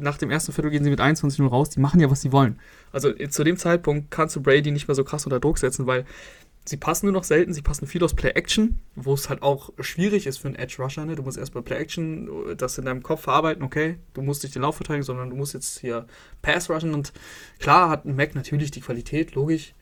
[0.00, 2.58] nach dem ersten Viertel gehen sie mit 21-0 raus, die machen ja, was sie wollen.
[2.92, 6.04] Also zu dem Zeitpunkt kannst du Brady nicht mehr so krass unter Druck setzen, weil
[6.68, 10.26] sie passen nur noch selten, sie passen viel aus Play-Action, wo es halt auch schwierig
[10.26, 11.04] ist für einen Edge-Rusher.
[11.04, 11.14] Ne?
[11.14, 14.62] Du musst erst bei Play-Action das in deinem Kopf verarbeiten, okay, du musst nicht den
[14.62, 16.06] Lauf verteidigen, sondern du musst jetzt hier
[16.42, 17.12] Pass-Rushen und
[17.58, 19.74] klar hat ein Mac natürlich die Qualität, logisch,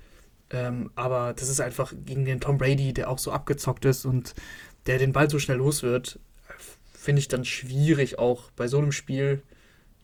[0.50, 4.34] ähm, aber das ist einfach gegen den Tom Brady, der auch so abgezockt ist und
[4.86, 6.18] der den Ball so schnell los wird,
[6.92, 9.42] finde ich dann schwierig auch bei so einem Spiel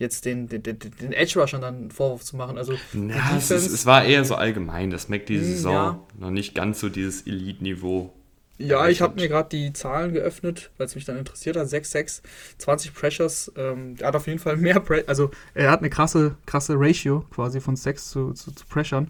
[0.01, 2.59] jetzt den, den, den, den Edge-Rushern dann einen Vorwurf zu machen.
[2.59, 6.01] Also, ja, es, ist, es, war eher so allgemein, dass Mac diese hm, Saison ja.
[6.19, 8.13] noch nicht ganz so dieses Elite-Niveau.
[8.57, 11.67] Ja, ich habe mir gerade die Zahlen geöffnet, weil es mich dann interessiert hat.
[11.67, 12.23] 6-6,
[12.59, 13.53] 20 Pressures.
[13.57, 17.25] Ähm, er hat auf jeden Fall mehr, Pre also er hat eine krasse, krasse Ratio
[17.31, 19.07] quasi von 6 zu, zu, zu Pressure.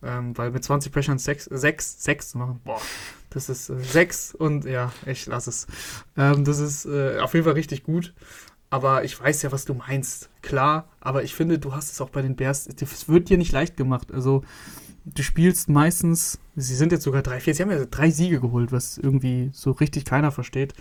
[0.00, 2.80] Ähm, weil mit 20 Pressure 6, 6, 6 zu machen, boah,
[3.30, 5.66] das ist äh, 6 und ja, ich lass es.
[6.16, 8.14] Ähm, das ist äh, auf jeden Fall richtig gut.
[8.70, 10.28] Aber ich weiß ja, was du meinst.
[10.42, 12.66] Klar, aber ich finde, du hast es auch bei den Bears.
[12.66, 14.12] Es wird dir nicht leicht gemacht.
[14.12, 14.42] Also,
[15.06, 18.72] du spielst meistens, sie sind jetzt sogar drei, vier, sie haben ja drei Siege geholt,
[18.72, 20.74] was irgendwie so richtig keiner versteht.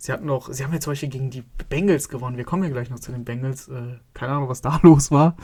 [0.00, 2.36] Sie hatten noch, sie haben jetzt Beispiel gegen die Bengals gewonnen.
[2.36, 3.68] Wir kommen ja gleich noch zu den Bengals.
[3.68, 5.36] Äh, keine Ahnung, was da los war.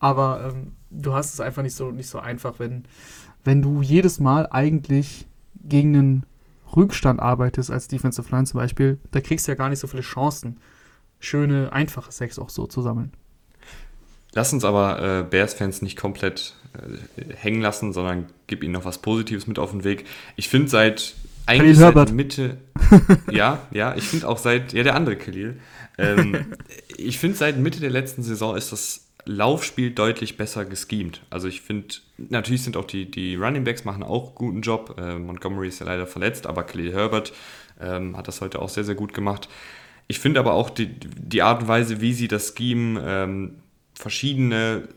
[0.00, 2.84] Aber ähm, du hast es einfach nicht so, nicht so einfach, wenn,
[3.44, 5.28] wenn du jedes Mal eigentlich
[5.62, 6.26] gegen einen
[6.74, 8.98] Rückstand arbeitest, als Defensive Line zum Beispiel.
[9.12, 10.58] Da kriegst du ja gar nicht so viele Chancen,
[11.20, 13.12] schöne, einfache Sex auch so zu sammeln.
[14.32, 18.98] Lass uns aber äh, Bears-Fans nicht komplett äh, hängen lassen, sondern gib ihnen noch was
[18.98, 20.06] Positives mit auf den Weg.
[20.36, 21.14] Ich finde seit
[21.46, 22.12] eigentlich seit.
[22.12, 22.58] Mitte,
[23.30, 25.58] ja, ja, ich finde auch seit, ja, der andere Khalil.
[25.98, 26.54] Ähm,
[26.96, 31.22] ich finde seit Mitte der letzten Saison ist das Laufspiel deutlich besser geschemt.
[31.28, 34.96] Also ich finde, natürlich sind auch die, die Running Backs machen auch einen guten Job.
[34.98, 37.32] Äh, Montgomery ist ja leider verletzt, aber Khalil Herbert
[37.80, 39.48] ähm, hat das heute auch sehr, sehr gut gemacht.
[40.08, 43.56] Ich finde aber auch die, die Art und Weise, wie sie das Scheme ähm,
[43.94, 44.88] verschiedene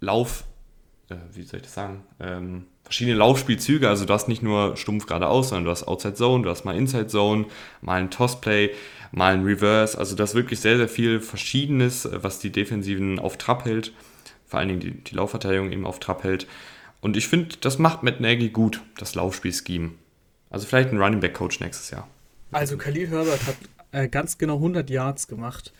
[0.00, 0.44] Lauf,
[1.10, 5.06] äh, wie soll ich das sagen, ähm, verschiedene Laufspielzüge, also du hast nicht nur stumpf
[5.06, 7.46] geradeaus, sondern du hast Outside Zone, du hast mal Inside Zone,
[7.80, 8.70] mal ein Tossplay,
[9.12, 13.36] mal ein Reverse, also das ist wirklich sehr, sehr viel Verschiedenes, was die Defensiven auf
[13.38, 13.92] Trab hält,
[14.46, 16.46] vor allen Dingen die, die Laufverteidigung eben auf Trab hält.
[17.00, 19.92] Und ich finde, das macht Matt Nagy gut, das Laufspiel-Scheme.
[20.50, 22.06] Also vielleicht ein Running Back Coach nächstes Jahr.
[22.52, 23.56] Also Khalil Herbert hat
[23.92, 25.72] äh, ganz genau 100 Yards gemacht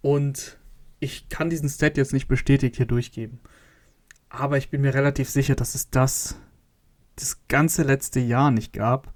[0.00, 0.58] und
[1.00, 3.40] ich kann diesen Stat jetzt nicht bestätigt hier durchgeben.
[4.28, 6.36] Aber ich bin mir relativ sicher, dass es das
[7.16, 9.12] das ganze letzte Jahr nicht gab.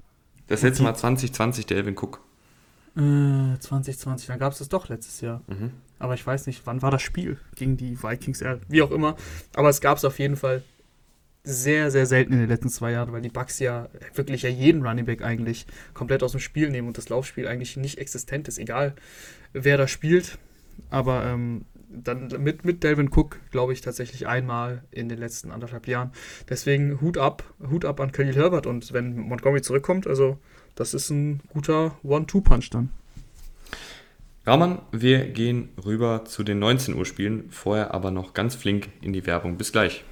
[0.48, 2.20] Das letzte Mal 2020, der Elvin Cook.
[2.96, 5.42] Äh, 2020, dann gab es das doch letztes Jahr.
[5.46, 5.72] Mhm.
[5.98, 9.16] Aber ich weiß nicht, wann war das Spiel gegen die Vikings, wie auch immer.
[9.54, 10.62] Aber es gab es auf jeden Fall
[11.46, 14.84] sehr, sehr selten in den letzten zwei Jahren, weil die Bucks ja wirklich ja jeden
[14.84, 18.58] Running Back eigentlich komplett aus dem Spiel nehmen und das Laufspiel eigentlich nicht existent ist,
[18.58, 18.96] egal
[19.52, 20.38] wer da spielt.
[20.90, 25.86] Aber ähm, dann mit, mit Delvin Cook, glaube ich, tatsächlich einmal in den letzten anderthalb
[25.86, 26.10] Jahren.
[26.48, 30.38] Deswegen Hut ab, Hut ab an Khalil Herbert und wenn Montgomery zurückkommt, also
[30.74, 32.90] das ist ein guter One-Two-Punch dann.
[34.44, 39.12] Rahman, wir gehen rüber zu den 19 Uhr Spielen, vorher aber noch ganz flink in
[39.12, 39.56] die Werbung.
[39.56, 40.04] Bis gleich.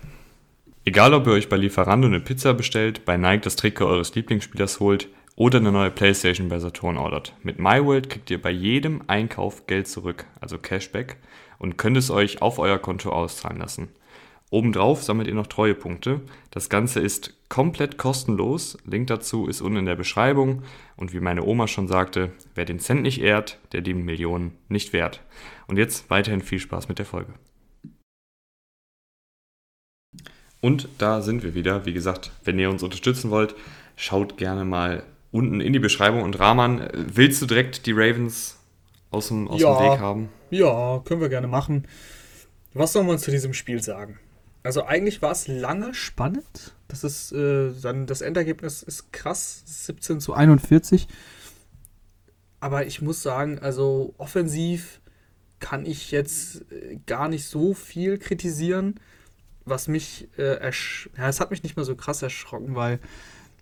[0.87, 4.81] Egal, ob ihr euch bei Lieferando eine Pizza bestellt, bei Nike das Trikot eures Lieblingsspielers
[4.81, 7.33] holt oder eine neue Playstation bei Saturn ordert.
[7.43, 11.17] Mit MyWorld kriegt ihr bei jedem Einkauf Geld zurück, also Cashback,
[11.59, 13.89] und könnt es euch auf euer Konto auszahlen lassen.
[14.51, 16.21] Obendrauf sammelt ihr noch Treuepunkte.
[16.51, 18.77] Das Ganze ist komplett kostenlos.
[18.85, 20.65] Link dazu ist unten in der Beschreibung.
[20.97, 24.93] Und wie meine Oma schon sagte, wer den Cent nicht ehrt, der die Millionen nicht
[24.93, 25.23] wert.
[25.67, 27.33] Und jetzt weiterhin viel Spaß mit der Folge.
[30.65, 31.85] Und da sind wir wieder.
[31.85, 33.55] Wie gesagt, wenn ihr uns unterstützen wollt,
[33.97, 36.23] schaut gerne mal unten in die Beschreibung.
[36.23, 38.57] Und Rahman, willst du direkt die Ravens
[39.11, 40.31] aus dem, aus ja, dem Weg haben?
[40.49, 41.87] Ja, können wir gerne machen.
[42.73, 44.19] Was soll man zu diesem Spiel sagen?
[44.63, 46.75] Also eigentlich war es lange spannend.
[46.89, 51.09] Das ist äh, dann das Endergebnis ist krass, 17 zu 41.
[52.61, 55.03] Aber ich muss sagen, also offensiv
[55.61, 58.95] kann ich jetzt äh, gar nicht so viel kritisieren.
[59.65, 60.71] Was mich, äh,
[61.17, 63.01] ja, es hat mich nicht mehr so krass erschrocken, weil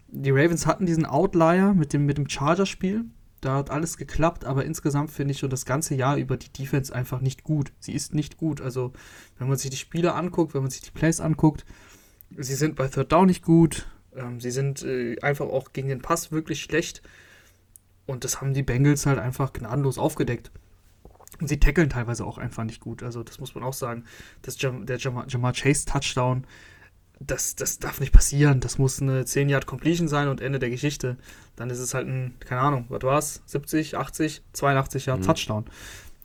[0.08, 3.04] die Ravens hatten diesen Outlier mit dem, mit dem Chargers-Spiel.
[3.40, 6.94] Da hat alles geklappt, aber insgesamt finde ich schon das ganze Jahr über die Defense
[6.94, 7.72] einfach nicht gut.
[7.80, 8.60] Sie ist nicht gut.
[8.60, 8.92] Also,
[9.38, 11.64] wenn man sich die Spiele anguckt, wenn man sich die Plays anguckt,
[12.36, 13.86] sie sind bei Third Down nicht gut.
[14.14, 17.02] Ähm, sie sind äh, einfach auch gegen den Pass wirklich schlecht.
[18.06, 20.52] Und das haben die Bengals halt einfach gnadenlos aufgedeckt.
[21.42, 23.02] Und sie tackeln teilweise auch einfach nicht gut.
[23.02, 24.04] Also, das muss man auch sagen.
[24.42, 26.46] Das Jam der Jamar, Jamar Chase Touchdown
[27.26, 28.60] das, das darf nicht passieren.
[28.60, 31.16] Das muss eine 10 Yard Completion sein und Ende der Geschichte.
[31.56, 33.42] Dann ist es halt ein, keine Ahnung, was war's?
[33.46, 35.24] 70, 80, 82 Yard mhm.
[35.24, 35.64] Touchdown.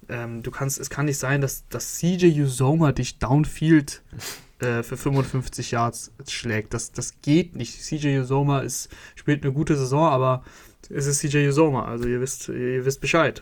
[0.10, 4.02] Ähm, du kannst, es kann nicht sein, dass, dass CJ Usoma dich downfield
[4.60, 6.74] äh, für 55 Yards schlägt.
[6.74, 7.82] Das, das geht nicht.
[7.82, 10.44] CJ Usoma ist, spielt eine gute Saison, aber
[10.90, 11.86] es ist CJ Usoma.
[11.86, 13.42] Also ihr wisst, ihr wisst Bescheid.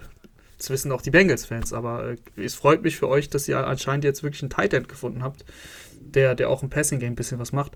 [0.57, 4.03] Das wissen auch die Bengals-Fans, aber äh, es freut mich für euch, dass ihr anscheinend
[4.03, 5.45] jetzt wirklich einen Tight End gefunden habt
[6.15, 7.73] der, der auch im Passing-Game ein bisschen was macht.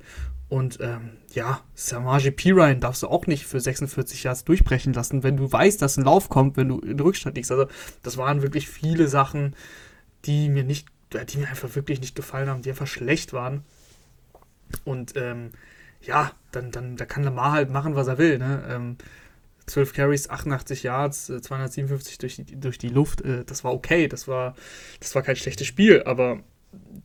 [0.47, 5.37] Und ähm, ja, Samaje Pirine darfst du auch nicht für 46 Yards durchbrechen lassen, wenn
[5.37, 7.51] du weißt, dass ein Lauf kommt, wenn du in Rückstand liegst.
[7.51, 7.67] Also,
[8.01, 9.55] das waren wirklich viele Sachen,
[10.25, 13.63] die mir nicht, die mir einfach wirklich nicht gefallen haben, die einfach schlecht waren.
[14.85, 15.51] Und ähm,
[16.01, 18.37] ja, dann, dann da kann Lamar halt machen, was er will.
[18.37, 18.63] Ne?
[18.69, 18.97] Ähm,
[19.69, 23.21] 12 Carries, 88 Yards, 257 äh, durch die, durch die Luft.
[23.21, 24.55] Äh, das war okay, das war,
[24.99, 26.43] das war kein schlechtes Spiel, aber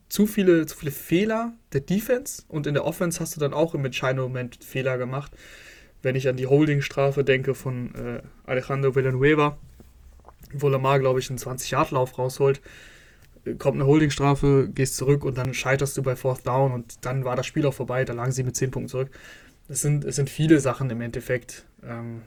[0.09, 3.73] zu viele, zu viele Fehler der Defense und in der Offense hast du dann auch
[3.73, 5.31] im entscheidenden Moment Fehler gemacht.
[6.01, 9.57] Wenn ich an die Holding-Strafe denke von äh, Alejandro Villanueva,
[10.53, 12.61] wo Lamar, glaube ich, einen 20-Yard-Lauf rausholt.
[13.57, 17.35] kommt eine Holdingstrafe, gehst zurück und dann scheiterst du bei Fourth Down und dann war
[17.35, 19.09] das Spiel auch vorbei, da lagen sie mit 10 Punkten zurück.
[19.67, 21.65] Es sind, es sind viele Sachen im Endeffekt.
[21.83, 22.21] Ähm,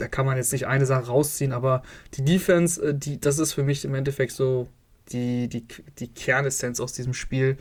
[0.00, 1.82] da kann man jetzt nicht eine Sache rausziehen, aber
[2.14, 4.68] die Defense, äh, die, das ist für mich im Endeffekt so
[5.12, 5.66] die, die,
[5.98, 7.58] die Kernessenz aus diesem Spiel.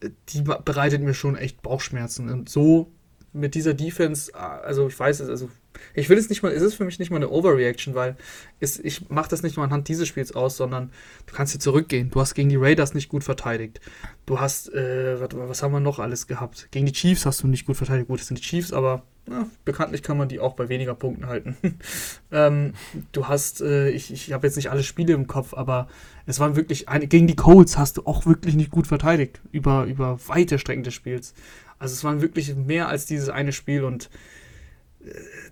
[0.00, 2.28] Äh, die bereitet mir schon echt Bauchschmerzen.
[2.28, 2.90] Und so
[3.32, 5.48] mit dieser Defense, äh, also ich weiß es, also
[5.94, 8.16] ich will es nicht mal, es ist für mich nicht mal eine Overreaction, weil
[8.60, 10.90] es, ich mache das nicht nur anhand dieses Spiels aus, sondern
[11.26, 12.10] du kannst hier zurückgehen.
[12.10, 13.80] Du hast gegen die Raiders nicht gut verteidigt.
[14.26, 16.68] Du hast, äh, was, was, haben wir noch alles gehabt?
[16.70, 18.08] Gegen die Chiefs hast du nicht gut verteidigt.
[18.08, 21.26] Gut, das sind die Chiefs, aber na, bekanntlich kann man die auch bei weniger Punkten
[21.26, 21.56] halten.
[22.32, 22.74] ähm,
[23.12, 25.88] du hast, äh, ich, ich habe jetzt nicht alle Spiele im Kopf, aber
[26.26, 29.84] es waren wirklich, eine, gegen die Colts hast du auch wirklich nicht gut verteidigt, über,
[29.84, 31.34] über weite Strecken des Spiels.
[31.78, 34.10] Also es waren wirklich mehr als dieses eine Spiel und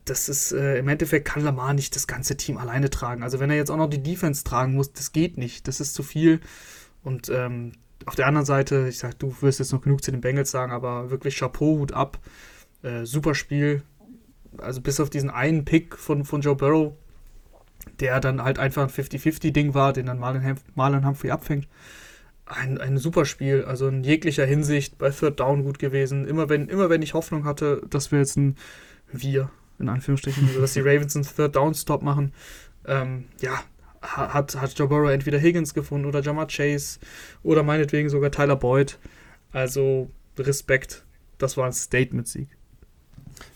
[0.04, 3.22] das ist äh, im Endeffekt kann Lamar nicht das ganze Team alleine tragen.
[3.22, 5.66] Also wenn er jetzt auch noch die Defense tragen muss, das geht nicht.
[5.66, 6.40] Das ist zu viel.
[7.02, 7.72] Und ähm,
[8.06, 10.72] auf der anderen Seite, ich sag, du wirst jetzt noch genug zu den Bengals sagen,
[10.72, 12.18] aber wirklich Chapeau, Hut ab.
[12.82, 13.82] Äh, super Spiel.
[14.58, 16.92] Also bis auf diesen einen Pick von, von Joe Burrow,
[18.00, 21.68] der dann halt einfach ein 50-50-Ding war, den dann Marlon, Marlon Humphrey abfängt.
[22.46, 26.26] Ein, ein super Spiel, also in jeglicher Hinsicht bei Third Down gut gewesen.
[26.26, 28.56] Immer wenn, immer wenn ich Hoffnung hatte, dass wir jetzt ein
[29.12, 32.32] wir, in Anführungsstrichen, also dass die Ravens einen Third Down Stop machen.
[32.86, 33.62] Ähm, ja,
[34.02, 36.98] hat, hat Joe Burrow entweder Higgins gefunden oder Jamar Chase
[37.42, 38.98] oder meinetwegen sogar Tyler Boyd.
[39.52, 41.04] Also Respekt,
[41.38, 42.48] das war ein Statement-Sieg.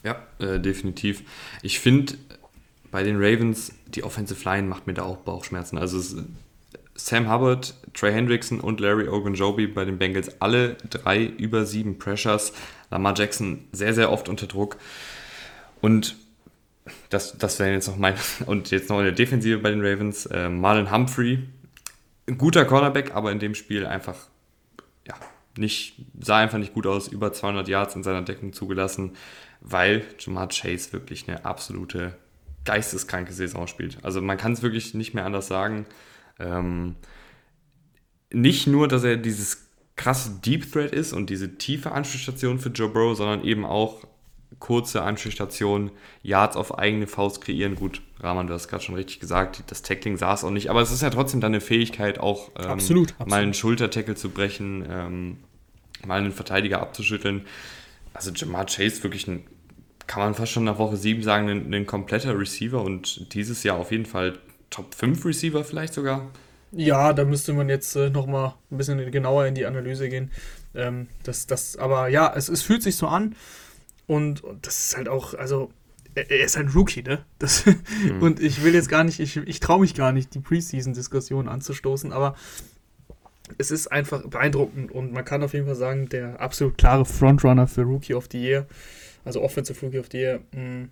[0.03, 1.23] Ja, äh, definitiv.
[1.61, 2.15] Ich finde,
[2.91, 5.77] bei den Ravens, die Offensive Line macht mir da auch Bauchschmerzen.
[5.77, 6.15] Also es,
[6.95, 12.53] Sam Hubbard, Trey Hendrickson und Larry Ogunjobi bei den Bengals, alle drei über sieben Pressures.
[12.89, 14.77] Lamar Jackson sehr, sehr oft unter Druck.
[15.81, 16.15] Und
[17.09, 18.15] das, das wäre jetzt noch mein.
[18.45, 20.25] Und jetzt noch in der Defensive bei den Ravens.
[20.27, 21.39] Äh, Marlon Humphrey,
[22.27, 24.15] ein guter Cornerback, aber in dem Spiel einfach,
[25.07, 25.15] ja,
[25.57, 27.07] nicht, sah einfach nicht gut aus.
[27.07, 29.15] Über 200 Yards in seiner Deckung zugelassen,
[29.67, 32.15] weil Jamar Chase wirklich eine absolute
[32.65, 33.97] geisteskranke Saison spielt.
[34.03, 35.85] Also man kann es wirklich nicht mehr anders sagen.
[36.39, 36.95] Ähm,
[38.31, 42.89] nicht nur, dass er dieses krasse Deep Threat ist und diese tiefe Anschlussstation für Joe
[42.89, 44.03] Burrow, sondern eben auch
[44.59, 47.75] kurze Anspielstationen, Yards auf eigene Faust kreieren.
[47.75, 50.91] Gut, Rahman, du hast gerade schon richtig gesagt, das Tackling saß auch nicht, aber es
[50.91, 53.29] ist ja trotzdem dann eine Fähigkeit, auch ähm, absolut, absolut.
[53.29, 55.37] mal einen Schultertackle zu brechen, ähm,
[56.05, 57.45] mal einen Verteidiger abzuschütteln.
[58.13, 59.45] Also Jamar Chase wirklich ein,
[60.07, 63.77] kann man fast schon nach Woche 7 sagen, ein, ein kompletter Receiver und dieses Jahr
[63.77, 64.37] auf jeden Fall
[64.69, 66.29] Top 5 Receiver vielleicht sogar.
[66.71, 70.31] Ja, da müsste man jetzt äh, nochmal ein bisschen genauer in die Analyse gehen.
[70.73, 73.35] Ähm, das, das, aber ja, es, es fühlt sich so an.
[74.07, 75.71] Und, und das ist halt auch, also
[76.15, 77.23] er, er ist ein Rookie, ne?
[77.39, 78.21] Das, mhm.
[78.21, 82.11] Und ich will jetzt gar nicht, ich, ich traue mich gar nicht, die Preseason-Diskussion anzustoßen,
[82.11, 82.35] aber
[83.57, 87.67] es ist einfach beeindruckend und man kann auf jeden Fall sagen, der absolut klare Frontrunner
[87.67, 88.65] für Rookie of the Year,
[89.25, 90.85] also Offensive Rookie of the Year, mm,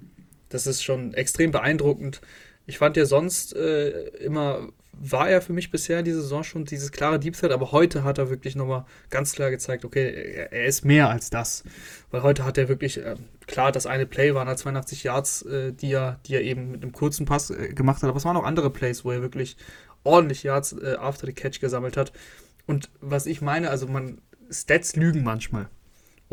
[0.50, 2.22] das ist schon extrem beeindruckend.
[2.66, 6.66] Ich fand ja sonst äh, immer war er für mich bisher in dieser Saison schon
[6.66, 10.54] dieses klare Deep Threat, aber heute hat er wirklich nochmal ganz klar gezeigt, okay, er,
[10.54, 11.64] er, ist mehr als das.
[12.12, 13.16] Weil heute hat er wirklich, äh,
[13.48, 16.84] klar, das eine Play waren halt 82 Yards, äh, die, er, die er eben mit
[16.84, 19.58] einem kurzen Pass äh, gemacht hat, aber es waren auch andere Plays, wo er wirklich
[20.04, 22.14] ordentlich Yards äh, after the catch gesammelt hat.
[22.68, 25.70] Und was ich meine, also man, Stats lügen manchmal.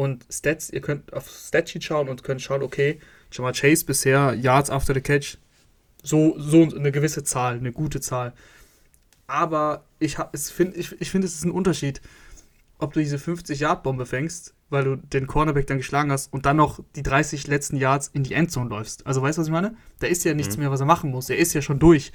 [0.00, 2.98] Und Stats, ihr könnt auf Statsheet schauen und könnt schauen, okay,
[3.30, 5.36] Jamal Chase bisher Yards after the catch
[6.02, 8.32] so, so eine gewisse Zahl, eine gute Zahl.
[9.26, 10.16] Aber ich,
[10.54, 12.00] finde, ich, ich find, es ist ein Unterschied,
[12.78, 16.80] ob du diese 50-Yard-Bombe fängst, weil du den Cornerback dann geschlagen hast und dann noch
[16.96, 19.06] die 30 letzten Yards in die Endzone läufst.
[19.06, 19.76] Also weißt du, was ich meine?
[19.98, 20.62] Da ist ja nichts mhm.
[20.62, 21.28] mehr, was er machen muss.
[21.28, 22.10] Er ist ja schon durch.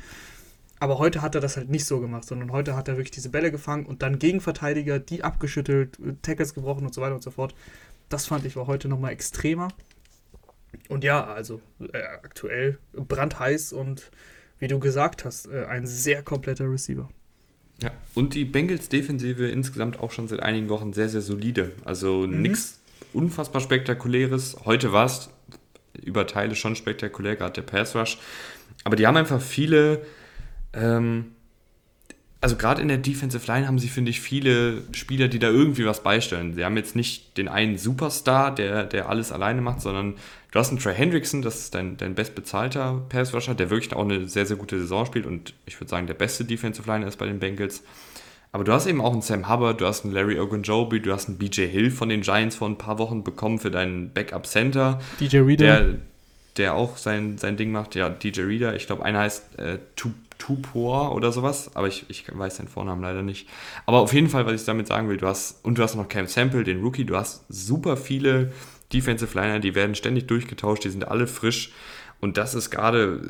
[0.80, 3.30] Aber heute hat er das halt nicht so gemacht, sondern heute hat er wirklich diese
[3.30, 7.56] Bälle gefangen und dann Gegenverteidiger, die abgeschüttelt, Tackles gebrochen und so weiter und so fort.
[8.10, 9.70] Das fand ich war heute nochmal extremer.
[10.90, 14.12] Und ja, also äh, aktuell brandheiß und
[14.60, 17.10] wie du gesagt hast, äh, ein sehr kompletter Receiver.
[17.82, 21.72] Ja, und die Bengals-Defensive insgesamt auch schon seit einigen Wochen sehr, sehr solide.
[21.84, 22.42] Also mhm.
[22.42, 22.80] nichts
[23.14, 24.58] unfassbar Spektakuläres.
[24.66, 25.30] Heute war es
[26.02, 28.18] über Teile schon spektakulär, gerade der Pass Rush.
[28.84, 30.06] Aber die haben einfach viele
[30.76, 31.32] ähm,
[32.46, 35.86] also gerade in der Defensive Line haben sie, finde ich, viele Spieler, die da irgendwie
[35.86, 36.54] was beistellen.
[36.54, 40.14] Sie haben jetzt nicht den einen Superstar, der, der alles alleine macht, sondern
[40.52, 44.28] du hast einen Trey Hendrickson, das ist dein, dein bestbezahlter Pass-Rusher, der wirklich auch eine
[44.28, 47.26] sehr, sehr gute Saison spielt und ich würde sagen, der beste Defensive Line ist bei
[47.26, 47.82] den Bengals.
[48.52, 51.28] Aber du hast eben auch einen Sam Hubbard, du hast einen Larry Ogunjobi, du hast
[51.28, 55.02] einen BJ Hill von den Giants vor ein paar Wochen bekommen für deinen Backup Center.
[55.20, 55.66] DJ Reader.
[55.66, 55.96] Der,
[56.58, 57.96] der auch sein, sein Ding macht.
[57.96, 58.76] Ja, DJ Reader.
[58.76, 59.80] Ich glaube, einer heißt äh,
[60.46, 63.48] Tupor oder sowas, aber ich, ich weiß den Vornamen leider nicht.
[63.88, 66.08] Aber auf jeden Fall, was ich damit sagen will, du hast, und du hast noch
[66.08, 68.52] Cam Sample, den Rookie, du hast super viele
[68.94, 71.74] Defensive Liner, die werden ständig durchgetauscht, die sind alle frisch.
[72.22, 73.22] Und das ist gerade,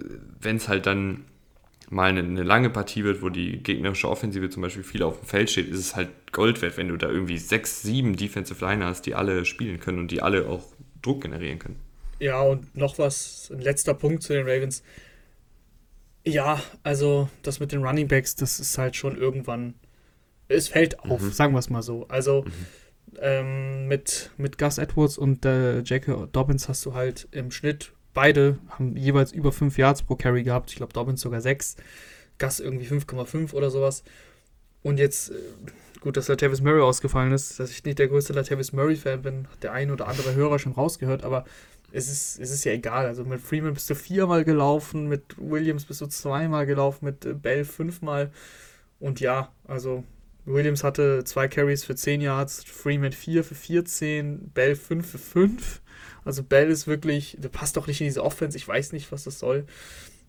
[0.42, 1.24] wenn es halt dann
[1.90, 5.26] mal eine, eine, lange Partie wird, wo die gegnerische Offensive zum Beispiel viel auf dem
[5.26, 8.88] Feld steht, ist es halt Gold wert, wenn du da irgendwie sechs, sieben Defensive Liner
[8.88, 10.66] hast, die alle spielen können und die alle auch
[11.02, 11.80] Druck generieren können.
[12.20, 14.84] Ja, und noch was, ein letzter Punkt zu den Ravens.
[16.26, 19.76] Ja, also das mit den Running Backs, das ist halt schon irgendwann,
[20.48, 21.32] es fällt auf, mhm.
[21.32, 22.08] sagen wir es mal so.
[22.08, 22.52] Also mhm.
[23.22, 28.58] ähm, mit, mit Gus Edwards und äh, Jackie Dobbins hast du halt im Schnitt, beide
[28.70, 30.72] haben jeweils über 5 Yards pro Carry gehabt.
[30.72, 31.76] Ich glaube, Dobbins sogar 6,
[32.40, 34.04] Gus irgendwie 5,5 oder sowas.
[34.82, 35.36] Und jetzt, äh,
[36.02, 39.62] gut, dass Latavius Murray ausgefallen ist, dass ich nicht der größte Latavius Murray-Fan bin, hat
[39.62, 41.46] der ein oder andere Hörer schon rausgehört, aber
[41.96, 43.06] es ist, es ist ja egal.
[43.06, 47.34] Also mit Freeman bist du viermal gelaufen, mit Williams bist du zweimal gelaufen, mit äh,
[47.34, 48.32] Bell fünfmal.
[49.00, 50.04] Und ja, also
[50.46, 55.82] Williams hatte zwei Carries für 10 Yards, Freeman 4 für 14, Bell 5 für 5.
[56.26, 58.58] Also Bell ist wirklich, der passt doch nicht in diese Offense.
[58.58, 59.66] Ich weiß nicht, was das soll,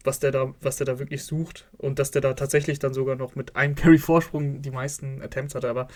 [0.05, 1.69] was der da, was der da wirklich sucht.
[1.79, 5.69] Und dass der da tatsächlich dann sogar noch mit einem Carry-Vorsprung die meisten Attempts hatte.
[5.69, 5.89] Aber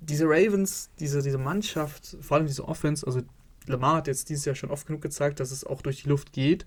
[0.00, 3.22] diese Ravens, diese, diese Mannschaft, vor allem diese Offense, also
[3.68, 6.32] Lamar hat jetzt dieses Jahr schon oft genug gezeigt, dass es auch durch die Luft
[6.32, 6.66] geht.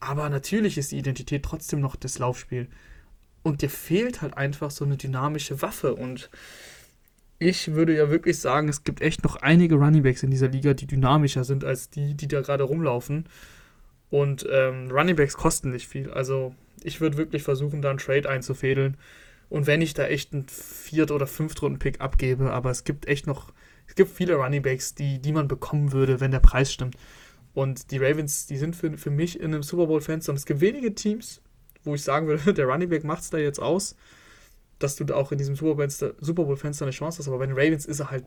[0.00, 2.68] Aber natürlich ist die Identität trotzdem noch das Laufspiel.
[3.42, 5.94] Und dir fehlt halt einfach so eine dynamische Waffe.
[5.94, 6.30] Und
[7.38, 10.86] ich würde ja wirklich sagen, es gibt echt noch einige Runningbacks in dieser Liga, die
[10.86, 13.26] dynamischer sind als die, die da gerade rumlaufen.
[14.10, 16.10] Und ähm, Runningbacks kosten nicht viel.
[16.10, 18.96] Also ich würde wirklich versuchen, da einen Trade einzufädeln.
[19.48, 23.52] Und wenn ich da echt einen Viert- oder Fünftrunden-Pick abgebe, aber es gibt echt noch
[24.00, 26.96] gibt viele Running Backs, die, die man bekommen würde, wenn der Preis stimmt.
[27.52, 30.32] Und die Ravens, die sind für, für mich in einem Super Bowl-Fenster.
[30.32, 31.42] Und es gibt wenige Teams,
[31.84, 33.96] wo ich sagen würde, der Running Back macht es da jetzt aus,
[34.78, 37.28] dass du da auch in diesem Super Bowl-Fenster eine Chance hast.
[37.28, 38.24] Aber bei den Ravens ist er halt,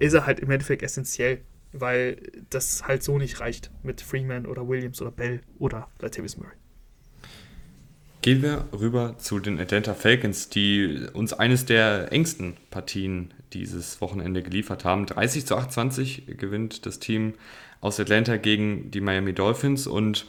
[0.00, 4.66] ist er halt im Endeffekt essentiell, weil das halt so nicht reicht mit Freeman oder
[4.66, 6.56] Williams oder Bell oder Latavius Murray.
[8.20, 14.42] Gehen wir rüber zu den Atlanta Falcons, die uns eines der engsten Partien dieses Wochenende
[14.42, 15.06] geliefert haben.
[15.06, 17.34] 30 zu 28 gewinnt das Team
[17.80, 20.26] aus Atlanta gegen die Miami Dolphins und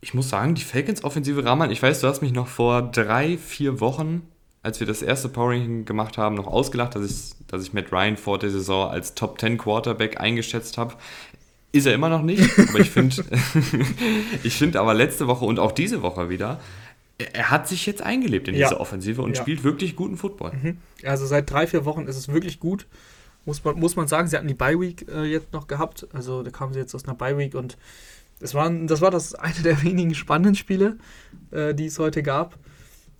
[0.00, 3.36] ich muss sagen, die Falcons offensive Rahman, ich weiß, du hast mich noch vor drei,
[3.36, 4.22] vier Wochen,
[4.62, 8.16] als wir das erste Powering gemacht haben, noch ausgelacht, dass ich, dass ich Matt Ryan
[8.16, 10.94] vor der Saison als Top 10 Quarterback eingeschätzt habe.
[11.72, 13.24] Ist er immer noch nicht, aber ich finde,
[14.42, 16.60] ich finde aber letzte Woche und auch diese Woche wieder,
[17.18, 18.68] er hat sich jetzt eingelebt in ja.
[18.68, 19.42] diese Offensive und ja.
[19.42, 20.52] spielt wirklich guten Football.
[20.52, 20.78] Mhm.
[21.04, 22.86] Also seit drei, vier Wochen ist es wirklich gut.
[23.44, 26.06] Muss man, muss man sagen, sie hatten die Bye-Week äh, jetzt noch gehabt.
[26.12, 27.76] Also da kamen sie jetzt aus einer Bye-Week und
[28.40, 30.98] das, waren, das war das eine der wenigen spannenden Spiele,
[31.50, 32.56] äh, die es heute gab.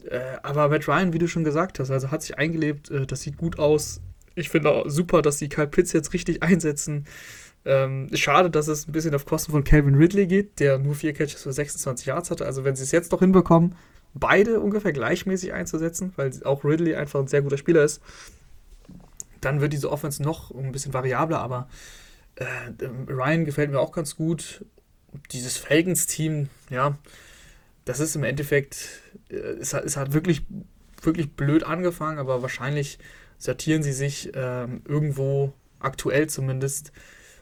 [0.08, 3.22] Äh, aber Matt Ryan, wie du schon gesagt hast, also hat sich eingelebt, äh, das
[3.22, 4.00] sieht gut aus.
[4.36, 7.06] Ich finde auch super, dass die Kyle Pitts jetzt richtig einsetzen.
[7.68, 11.12] Ähm, schade, dass es ein bisschen auf Kosten von Calvin Ridley geht, der nur vier
[11.12, 12.46] Catches für 26 Yards hatte.
[12.46, 13.74] Also wenn sie es jetzt noch hinbekommen,
[14.14, 18.00] beide ungefähr gleichmäßig einzusetzen, weil auch Ridley einfach ein sehr guter Spieler ist,
[19.42, 21.68] dann wird diese Offense noch ein bisschen variabler, aber
[22.36, 22.46] äh,
[23.06, 24.64] Ryan gefällt mir auch ganz gut.
[25.32, 26.96] Dieses Falcons-Team, ja,
[27.84, 30.46] das ist im Endeffekt, äh, es, hat, es hat wirklich,
[31.02, 32.98] wirklich blöd angefangen, aber wahrscheinlich
[33.36, 36.92] sortieren sie sich äh, irgendwo aktuell zumindest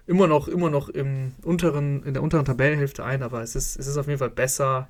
[0.07, 3.87] immer noch, immer noch im unteren, in der unteren Tabellenhälfte ein, aber es ist, es
[3.87, 4.89] ist auf jeden Fall besser.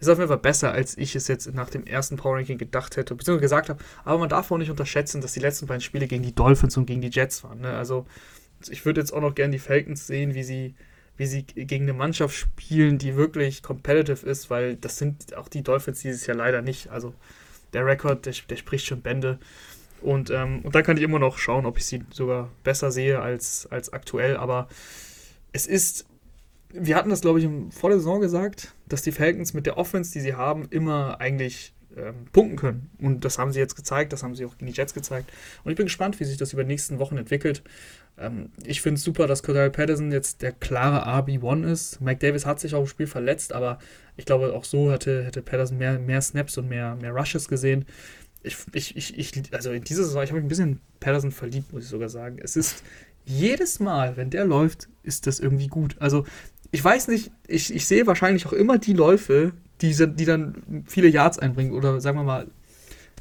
[0.00, 2.56] Es ist auf jeden Fall besser, als ich es jetzt nach dem ersten Power Ranking
[2.58, 3.82] gedacht hätte, beziehungsweise gesagt habe.
[4.04, 6.86] Aber man darf auch nicht unterschätzen, dass die letzten beiden Spiele gegen die Dolphins und
[6.86, 7.60] gegen die Jets waren.
[7.60, 7.76] Ne?
[7.76, 8.06] Also
[8.70, 10.76] ich würde jetzt auch noch gerne die Falcons sehen, wie sie,
[11.16, 15.62] wie sie gegen eine Mannschaft spielen, die wirklich competitive ist, weil das sind auch die
[15.62, 16.90] Dolphins dieses Jahr leider nicht.
[16.90, 17.12] Also
[17.72, 19.40] der Rekord, der, der spricht schon Bände.
[20.00, 23.20] Und, ähm, und dann kann ich immer noch schauen, ob ich sie sogar besser sehe
[23.20, 24.36] als, als aktuell.
[24.36, 24.68] Aber
[25.52, 26.06] es ist,
[26.70, 30.12] wir hatten das, glaube ich, vor der Saison gesagt, dass die Falcons mit der Offense,
[30.12, 32.90] die sie haben, immer eigentlich ähm, punkten können.
[33.00, 35.30] Und das haben sie jetzt gezeigt, das haben sie auch gegen die Jets gezeigt.
[35.64, 37.62] Und ich bin gespannt, wie sich das über die nächsten Wochen entwickelt.
[38.18, 42.00] Ähm, ich finde es super, dass Cordell Patterson jetzt der klare RB1 ist.
[42.00, 43.78] Mike Davis hat sich auch im Spiel verletzt, aber
[44.16, 47.84] ich glaube, auch so hätte, hätte Patterson mehr, mehr Snaps und mehr, mehr Rushes gesehen
[48.42, 51.72] ich, ich, ich, ich, also in dieser Saison, ich habe mich ein bisschen Patterson verliebt,
[51.72, 52.38] muss ich sogar sagen.
[52.42, 52.82] Es ist
[53.24, 55.96] jedes Mal, wenn der läuft, ist das irgendwie gut.
[55.98, 56.24] Also
[56.70, 61.08] ich weiß nicht, ich, ich sehe wahrscheinlich auch immer die Läufe, die, die dann viele
[61.08, 62.46] Yards einbringen oder sagen wir mal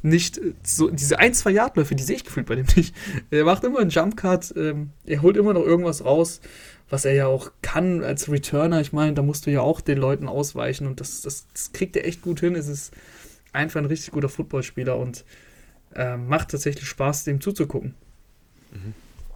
[0.03, 2.95] nicht so, diese ein, zwei Yardläufe, die sehe ich gefühlt bei dem nicht.
[3.31, 6.39] Er macht immer einen Jumpcut, ähm, er holt immer noch irgendwas raus,
[6.89, 8.79] was er ja auch kann als Returner.
[8.79, 11.95] Ich meine, da musst du ja auch den Leuten ausweichen und das, das, das kriegt
[11.95, 12.55] er echt gut hin.
[12.55, 12.93] Es ist
[13.57, 15.25] einfach ein richtig guter Footballspieler und
[15.95, 17.95] äh, macht tatsächlich Spaß, dem zuzugucken.
[18.71, 18.93] Mhm.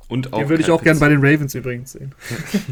[0.07, 2.13] Und auch Den würde ich auch gerne bei den Ravens übrigens sehen.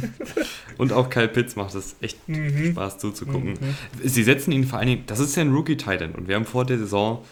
[0.77, 2.71] und auch Kyle Pitts macht es echt mhm.
[2.71, 3.51] Spaß zuzugucken.
[3.51, 3.75] Mhm.
[4.03, 6.65] Sie setzen ihn vor allen Dingen, das ist ja ein Rookie-Titan und wir haben vor
[6.65, 7.23] der Saison,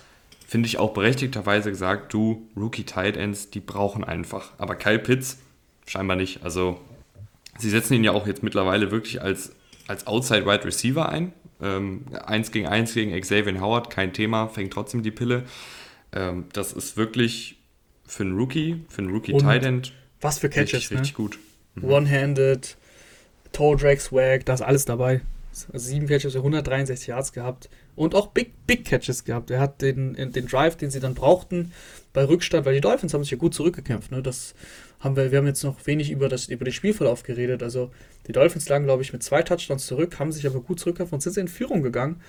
[0.48, 4.54] finde ich, auch berechtigterweise gesagt, du, Rookie-Titans, die brauchen einfach.
[4.58, 5.40] Aber Kyle Pitts
[5.86, 6.42] scheinbar nicht.
[6.42, 6.80] Also
[7.58, 9.52] sie setzen ihn ja auch jetzt mittlerweile wirklich als,
[9.88, 11.34] als Outside-Wide Receiver ein.
[11.62, 15.44] Ähm, eins gegen eins gegen Xavier Howard, kein Thema, fängt trotzdem die Pille.
[16.14, 17.58] Ähm, das ist wirklich
[18.06, 19.94] für einen Rookie, für einen Rookie Tight End.
[20.22, 21.00] Was für Catches, richtig, ne?
[21.00, 21.40] richtig gut.
[21.76, 21.84] Mhm.
[21.84, 22.78] One-handed,
[23.52, 25.22] Toe Drag Swag, da ist alles dabei.
[25.74, 29.50] Also sieben Catches, 163 Yards gehabt und auch Big, Big Catches gehabt.
[29.50, 31.72] Er hat den, den Drive, den sie dann brauchten,
[32.14, 34.12] bei Rückstand, weil die Dolphins haben sich ja gut zurückgekämpft.
[34.12, 34.22] Ne?
[34.22, 34.54] Das
[35.00, 37.62] haben wir, wir haben jetzt noch wenig über, das, über den Spielverlauf geredet.
[37.62, 37.92] Also
[38.28, 41.22] die Dolphins lagen, glaube ich, mit zwei Touchdowns zurück, haben sich aber gut zurückgekämpft und
[41.22, 42.22] sind in Führung gegangen.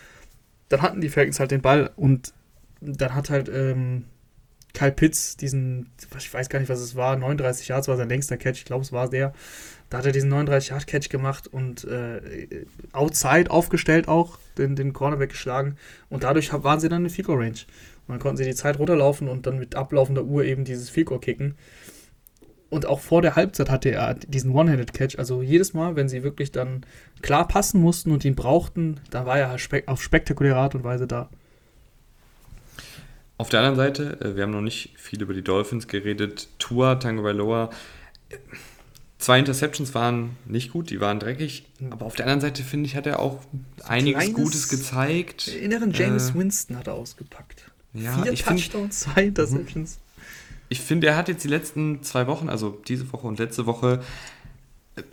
[0.69, 2.35] Dann hatten die Falcons halt den Ball und
[2.81, 4.05] dann hat halt ähm,
[4.75, 8.37] Kyle Pitts diesen, ich weiß gar nicht, was es war, 39 Yards war sein längster
[8.37, 9.33] Catch, ich glaube, es war der.
[9.91, 14.93] Da hat er diesen 39 Yard Catch gemacht und äh, outside aufgestellt auch, den, den
[14.93, 15.77] Cornerback geschlagen
[16.11, 17.59] und dadurch waren sie dann in Fico Range.
[18.07, 21.19] Und dann konnten sie die Zeit runterlaufen und dann mit ablaufender Uhr eben dieses Fico
[21.19, 21.57] kicken.
[22.71, 25.19] Und auch vor der Halbzeit hatte er diesen One-Handed Catch.
[25.19, 26.85] Also jedes Mal, wenn sie wirklich dann
[27.23, 29.57] klar passen mussten und ihn brauchten, da war er
[29.87, 31.31] auf spektakuläre Art und Weise da.
[33.39, 36.49] Auf der anderen Seite, äh, wir haben noch nicht viel über die Dolphins geredet.
[36.59, 37.71] Tua, Tango Bailoa,
[39.19, 41.67] zwei Interceptions waren nicht gut, die waren dreckig.
[41.91, 43.41] Aber auf der anderen Seite, finde ich, hat er auch
[43.85, 45.49] einiges Kleines, Gutes gezeigt.
[45.49, 47.71] Inneren James äh, Winston hat er ausgepackt.
[47.95, 49.99] Ja, Vier Touchdowns, zwei Interceptions.
[50.69, 54.03] Ich finde, er hat jetzt die letzten zwei Wochen, also diese Woche und letzte Woche,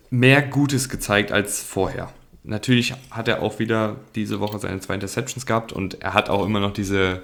[0.10, 2.12] mehr Gutes gezeigt als vorher.
[2.44, 6.46] Natürlich hat er auch wieder diese Woche seine zwei Interceptions gehabt und er hat auch
[6.46, 7.22] immer noch diese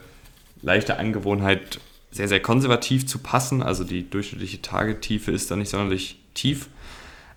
[0.62, 1.80] leichte Angewohnheit,
[2.12, 3.62] sehr, sehr konservativ zu passen.
[3.62, 6.68] Also die durchschnittliche Tagetiefe ist da nicht sonderlich tief.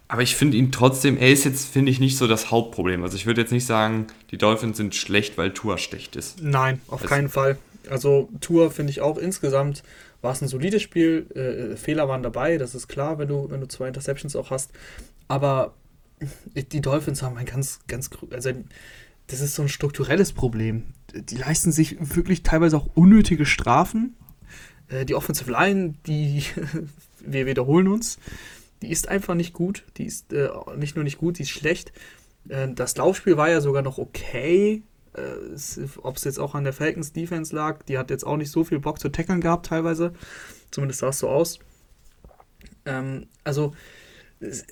[0.08, 3.02] Aber ich finde ihn trotzdem, er ist jetzt, finde ich, nicht so das Hauptproblem.
[3.02, 6.42] Also ich würde jetzt nicht sagen, die Dolphins sind schlecht, weil Tour schlecht ist.
[6.42, 7.58] Nein, auf also, keinen Fall.
[7.90, 9.82] Also Tour finde ich auch insgesamt
[10.24, 11.30] war es ein solides Spiel.
[11.34, 14.72] Äh, Fehler waren dabei, das ist klar, wenn du, wenn du zwei Interceptions auch hast.
[15.28, 15.74] Aber
[16.72, 18.50] die Dolphins haben ein ganz, ganz, also
[19.26, 20.94] das ist so ein strukturelles Problem.
[21.14, 24.16] Die leisten sich wirklich teilweise auch unnötige Strafen.
[24.88, 26.42] Äh, die Offensive Line, die,
[27.20, 28.18] wir wiederholen uns,
[28.82, 29.84] die ist einfach nicht gut.
[29.98, 31.92] Die ist äh, nicht nur nicht gut, die ist schlecht.
[32.48, 34.82] Äh, das Laufspiel war ja sogar noch okay.
[36.02, 38.64] Ob es jetzt auch an der Falcons Defense lag, die hat jetzt auch nicht so
[38.64, 40.12] viel Bock zu tackern gehabt, teilweise.
[40.70, 41.60] Zumindest sah es so aus.
[42.84, 43.74] Ähm, also,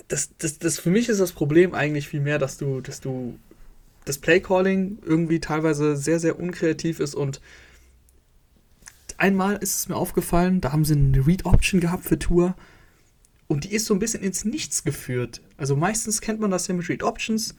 [0.09, 3.39] das, das, das für mich ist das Problem eigentlich viel mehr, dass du, dass du
[4.05, 7.41] das Playcalling irgendwie teilweise sehr, sehr unkreativ ist und
[9.17, 12.57] einmal ist es mir aufgefallen, da haben sie eine Read-Option gehabt für Tour
[13.47, 15.41] und die ist so ein bisschen ins Nichts geführt.
[15.57, 17.55] Also meistens kennt man das ja mit Read-Options.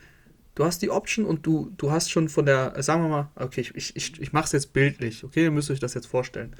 [0.56, 3.62] Du hast die Option und du, du hast schon von der, sagen wir mal, okay,
[3.74, 6.56] ich, ich, ich mache es jetzt bildlich, okay, ihr müsst euch das jetzt vorstellen.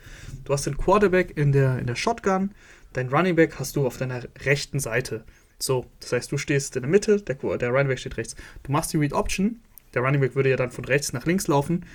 [0.46, 2.52] Du hast den Quarterback in der, in der Shotgun,
[2.94, 5.24] dein Running Back hast du auf deiner rechten Seite.
[5.60, 8.36] So, das heißt, du stehst in der Mitte, der, der Running Back steht rechts.
[8.64, 9.62] Du machst die Read Option
[9.94, 11.86] der Running Back würde ja dann von rechts nach links laufen.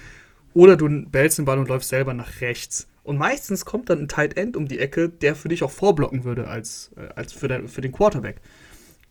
[0.55, 2.88] Oder du behältst den Ball und läufst selber nach rechts.
[3.03, 6.24] Und meistens kommt dann ein Tight End um die Ecke, der für dich auch vorblocken
[6.24, 8.40] würde als, äh, als für, der, für den Quarterback.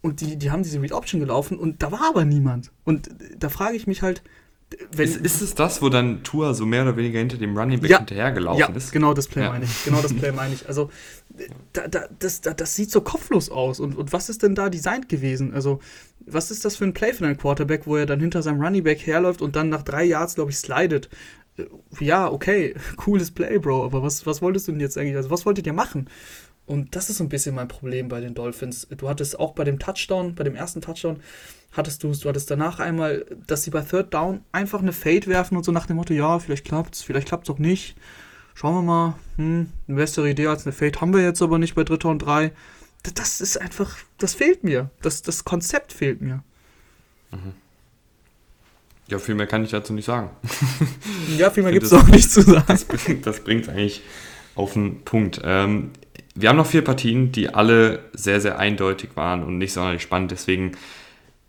[0.07, 2.71] Und die, die haben diese Read Option gelaufen und da war aber niemand.
[2.85, 4.23] Und da frage ich mich halt,
[4.91, 7.81] wenn, ist, ist, es das, wo dann Tour so mehr oder weniger hinter dem Running
[7.81, 8.93] Back ja, hinterhergelaufen ja, ist?
[8.93, 9.49] genau das Play ja.
[9.51, 9.83] meine ich.
[9.83, 10.65] Genau das Play meine ich.
[10.65, 10.89] Also,
[11.73, 13.81] da, da, das, da, das sieht so kopflos aus.
[13.81, 15.53] Und, und was ist denn da designt gewesen?
[15.53, 15.79] Also,
[16.25, 18.83] was ist das für ein Play für einen Quarterback, wo er dann hinter seinem Running
[18.83, 21.09] Back herläuft und dann nach drei Yards, glaube ich, slidet?
[21.57, 21.65] Äh,
[21.99, 25.17] ja, okay, cooles Play, Bro, aber was, was wolltest du denn jetzt eigentlich?
[25.17, 26.07] Also, was wolltet ihr machen?
[26.67, 28.87] Und das ist so ein bisschen mein Problem bei den Dolphins.
[28.97, 31.21] Du hattest auch bei dem Touchdown, bei dem ersten Touchdown,
[31.71, 35.55] hattest du du hattest danach einmal, dass sie bei Third Down einfach eine Fade werfen
[35.57, 37.95] und so nach dem Motto, ja, vielleicht klappt's, vielleicht klappt's auch nicht.
[38.53, 41.73] Schauen wir mal, hm, eine bessere Idee als eine Fade haben wir jetzt aber nicht
[41.73, 42.51] bei Dritter und Drei.
[43.15, 44.89] Das ist einfach, das fehlt mir.
[45.01, 46.43] Das, das Konzept fehlt mir.
[47.31, 47.53] Mhm.
[49.07, 50.31] Ja, viel mehr kann ich dazu nicht sagen.
[51.37, 52.65] ja, viel mehr gibt es auch nicht zu sagen.
[52.67, 52.85] Das,
[53.21, 54.01] das bringt eigentlich
[54.55, 55.39] auf den Punkt.
[55.43, 55.91] Ähm,
[56.39, 60.31] wir haben noch vier Partien, die alle sehr, sehr eindeutig waren und nicht sonderlich spannend.
[60.31, 60.73] Deswegen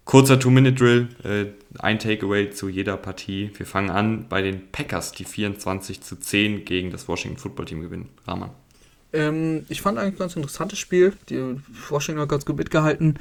[0.07, 1.45] kurzer Two-Minute-Drill, äh,
[1.78, 3.51] ein Takeaway zu jeder Partie.
[3.55, 7.82] Wir fangen an bei den Packers, die 24 zu 10 gegen das Washington Football Team
[7.82, 8.09] gewinnen.
[8.26, 8.51] Rahman.
[9.12, 11.12] Ähm, ich fand eigentlich ein ganz interessantes Spiel.
[11.28, 11.57] Die
[11.91, 13.18] Washington hat ganz gut mitgehalten.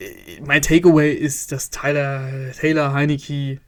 [0.00, 0.10] Äh,
[0.44, 3.60] mein Takeaway ist, dass Tyler, Taylor Heineke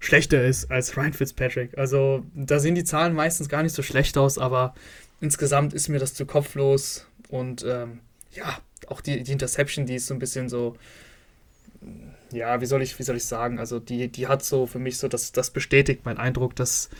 [0.00, 1.78] schlechter ist als Ryan Fitzpatrick.
[1.78, 4.74] Also da sehen die Zahlen meistens gar nicht so schlecht aus, aber
[5.20, 8.00] insgesamt ist mir das zu kopflos und ähm,
[8.32, 8.58] ja,
[8.88, 10.76] auch die, die Interception, die ist so ein bisschen so,
[12.32, 14.98] ja, wie soll ich, wie soll ich sagen, also die, die hat so für mich
[14.98, 16.90] so, das, das bestätigt meinen Eindruck, dass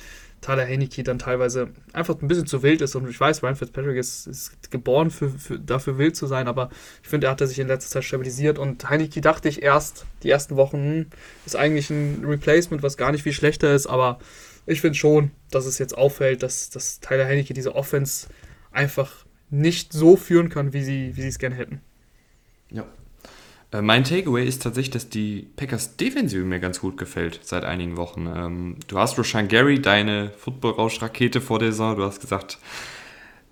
[0.40, 2.94] Tyler Heineke dann teilweise einfach ein bisschen zu wild ist.
[2.94, 6.70] Und ich weiß, Ryan Fitzpatrick ist, ist geboren für, für, dafür wild zu sein, aber
[7.02, 8.58] ich finde, er hat sich in letzter Zeit stabilisiert.
[8.58, 11.06] Und Heineke dachte ich erst, die ersten Wochen, hm,
[11.44, 14.18] ist eigentlich ein Replacement, was gar nicht viel schlechter ist, aber
[14.70, 18.28] ich finde schon, dass es jetzt auffällt, dass, dass Tyler Heineke diese Offense
[18.70, 21.80] einfach nicht so führen kann, wie sie, wie es gerne hätten.
[22.70, 22.86] Ja,
[23.72, 27.96] äh, mein Takeaway ist tatsächlich, dass die Packers Defensive mir ganz gut gefällt seit einigen
[27.96, 28.26] Wochen.
[28.26, 31.96] Ähm, du hast Roshan Gary, deine Football-Rausch-Rakete vor der Saison.
[31.96, 32.58] Du hast gesagt,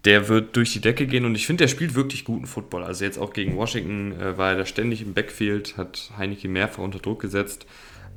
[0.04, 2.84] der wird durch die Decke gehen und ich finde, der spielt wirklich guten Football.
[2.84, 6.82] Also jetzt auch gegen Washington äh, war er da ständig im Backfield, hat Heineke mehrfach
[6.82, 7.66] unter Druck gesetzt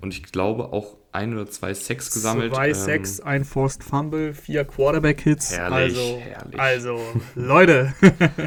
[0.02, 2.54] und ich glaube auch ein oder zwei Sacks gesammelt.
[2.54, 5.52] Zwei ähm, Sacks, ein Forced Fumble, vier Quarterback-Hits.
[5.52, 6.60] Herrlich, also, herrlich.
[6.60, 7.00] Also,
[7.36, 7.94] Leute.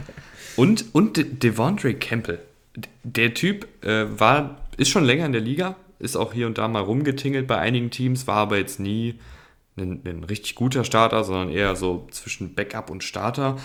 [0.57, 2.41] und, und De Devondre Campbell
[3.03, 6.69] der Typ äh, war, ist schon länger in der Liga, ist auch hier und da
[6.69, 9.21] mal rumgetingelt bei einigen Teams, war aber jetzt nie
[9.77, 13.57] ein, ein richtig guter Starter, sondern eher so zwischen Backup und Starter.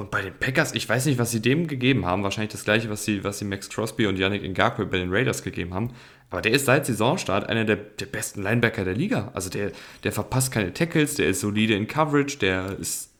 [0.00, 2.22] Und bei den Packers, ich weiß nicht, was sie dem gegeben haben.
[2.22, 5.42] Wahrscheinlich das gleiche, was sie, was sie Max Crosby und Yannick Ngakwe bei den Raiders
[5.42, 5.90] gegeben haben.
[6.30, 9.30] Aber der ist seit Saisonstart einer der, der besten Linebacker der Liga.
[9.34, 9.72] Also der,
[10.02, 13.10] der verpasst keine Tackles, der ist solide in Coverage, der ist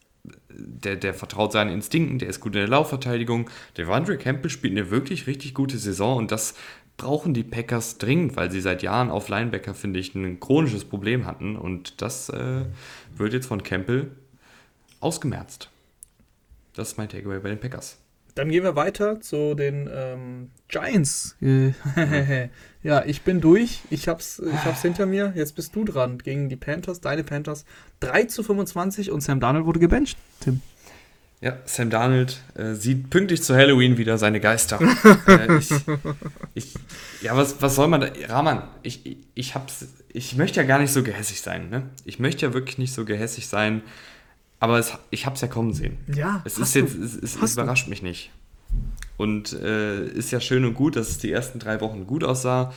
[0.49, 3.51] der, der vertraut seinen Instinkten, der ist gut in der Laufverteidigung.
[3.77, 6.55] Der Wandre Campbell spielt eine wirklich richtig gute Saison und das
[6.97, 11.27] brauchen die Packers dringend, weil sie seit Jahren auf Linebacker, finde ich, ein chronisches Problem
[11.27, 12.65] hatten und das äh,
[13.17, 14.11] wird jetzt von Campbell
[15.01, 15.70] ausgemerzt.
[16.75, 17.99] Das ist mein Takeaway bei den Packers.
[18.35, 21.37] Dann gehen wir weiter zu den ähm, Giants.
[22.83, 23.81] ja, ich bin durch.
[23.91, 25.33] Ich hab's, ich hab's hinter mir.
[25.35, 27.65] Jetzt bist du dran gegen die Panthers, deine Panthers.
[28.01, 30.63] 3 zu 25 und Sam Darnold wurde gebencht, Tim.
[31.41, 34.79] Ja, Sam Darnold äh, sieht pünktlich zu Halloween wieder seine Geister.
[35.27, 35.71] äh, ich,
[36.55, 36.75] ich,
[37.23, 38.09] ja, was, was soll man da?
[38.29, 41.71] Rahman, ich, ich, ich, hab's, ich möchte ja gar nicht so gehässig sein.
[41.71, 41.85] Ne?
[42.05, 43.81] Ich möchte ja wirklich nicht so gehässig sein.
[44.61, 45.97] Aber es, ich habe es ja kommen sehen.
[46.15, 46.43] Ja.
[46.45, 48.31] Es ist jetzt, es, es, es überrascht mich nicht.
[49.17, 52.73] Und äh, ist ja schön und gut, dass es die ersten drei Wochen gut aussah.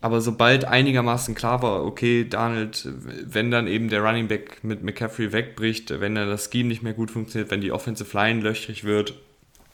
[0.00, 2.88] Aber sobald einigermaßen klar war, okay, Donald,
[3.24, 6.92] wenn dann eben der Running Back mit McCaffrey wegbricht, wenn dann das Scheme nicht mehr
[6.92, 9.14] gut funktioniert, wenn die Offensive Line löchrig wird.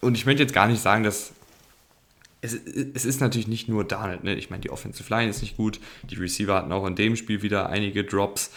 [0.00, 1.32] Und ich möchte jetzt gar nicht sagen, dass
[2.42, 4.24] es, es ist natürlich nicht nur Donald.
[4.24, 4.34] Ne?
[4.36, 5.80] Ich meine, die Offensive Line ist nicht gut.
[6.04, 8.52] Die Receiver hatten auch in dem Spiel wieder einige Drops.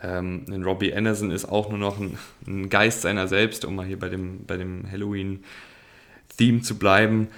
[0.00, 3.98] Ähm, Robbie Anderson ist auch nur noch ein, ein, Geist seiner selbst, um mal hier
[3.98, 7.28] bei dem, bei dem Halloween-Theme zu bleiben.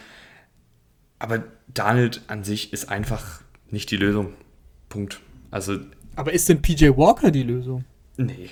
[1.18, 3.40] Aber Donald an sich ist einfach
[3.70, 4.34] nicht die Lösung.
[4.88, 5.20] Punkt.
[5.50, 5.78] Also.
[6.16, 7.84] Aber ist denn PJ Walker die Lösung?
[8.16, 8.50] Nee.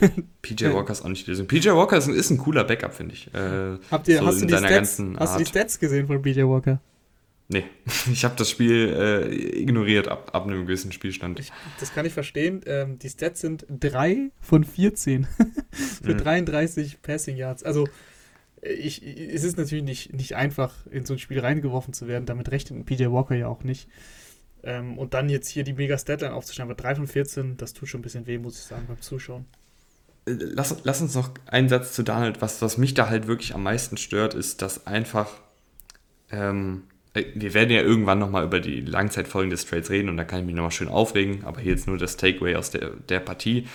[0.00, 0.10] nee.
[0.42, 1.48] PJ Walker ist auch nicht die Lösung.
[1.48, 3.34] PJ Walker ist ein, ist ein cooler Backup, finde ich.
[3.34, 6.42] Äh, Habt ihr, so hast, du die Stats, hast du die Stats gesehen von PJ
[6.42, 6.80] Walker?
[7.50, 7.64] Nee,
[8.12, 11.40] ich habe das Spiel äh, ignoriert ab, ab einem gewissen Spielstand.
[11.40, 12.62] Ich, das kann ich verstehen.
[12.64, 15.26] Ähm, die Stats sind 3 von 14
[16.02, 16.18] für mhm.
[16.18, 17.64] 33 Passing Yards.
[17.64, 17.88] Also
[18.62, 22.24] ich, es ist natürlich nicht, nicht einfach, in so ein Spiel reingeworfen zu werden.
[22.24, 23.88] Damit rechnet PJ Walker ja auch nicht.
[24.62, 27.88] Ähm, und dann jetzt hier die mega Statline aufzustellen, aber 3 von 14, das tut
[27.88, 29.46] schon ein bisschen weh, muss ich sagen, beim Zuschauen.
[30.26, 32.40] Äh, lass, lass uns noch einen Satz zu Donald.
[32.42, 35.32] Was, was mich da halt wirklich am meisten stört, ist, dass einfach
[36.30, 40.24] ähm, äh, wir werden ja irgendwann nochmal über die Langzeitfolgen des Trades reden und da
[40.24, 43.20] kann ich mich nochmal schön aufregen, aber hier jetzt nur das Takeaway aus der, der
[43.20, 43.66] Partie.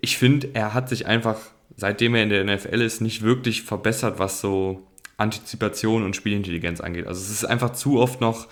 [0.00, 1.38] Ich finde, er hat sich einfach,
[1.76, 4.88] seitdem er in der NFL ist, nicht wirklich verbessert, was so
[5.18, 7.06] Antizipation und Spielintelligenz angeht.
[7.06, 8.48] Also es ist einfach zu oft noch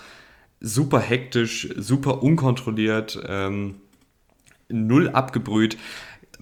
[0.61, 3.75] super hektisch, super unkontrolliert, ähm,
[4.69, 5.77] null abgebrüht.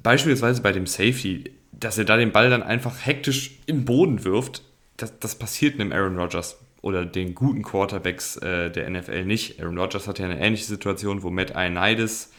[0.02, 4.64] Beispielsweise bei dem Safety, dass er da den Ball dann einfach hektisch im Boden wirft,
[4.98, 9.60] das, das passiert einem Aaron Rodgers oder den guten Quarterbacks äh, der NFL nicht.
[9.60, 12.32] Aaron Rodgers hat ja eine ähnliche Situation, wo Matt Ioannidis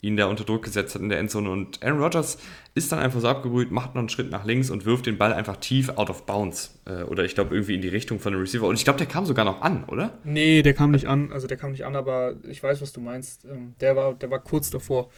[0.00, 2.38] ihn da unter Druck gesetzt hat in der Endzone und Aaron Rodgers
[2.74, 5.34] ist dann einfach so abgebrüht, macht noch einen Schritt nach links und wirft den Ball
[5.34, 8.40] einfach tief out of bounds äh, oder ich glaube irgendwie in die Richtung von dem
[8.40, 10.18] Receiver und ich glaube, der kam sogar noch an, oder?
[10.24, 13.02] Nee, der kam nicht an, also der kam nicht an, aber ich weiß, was du
[13.02, 13.44] meinst.
[13.44, 15.10] Ähm, der war, der war kurz davor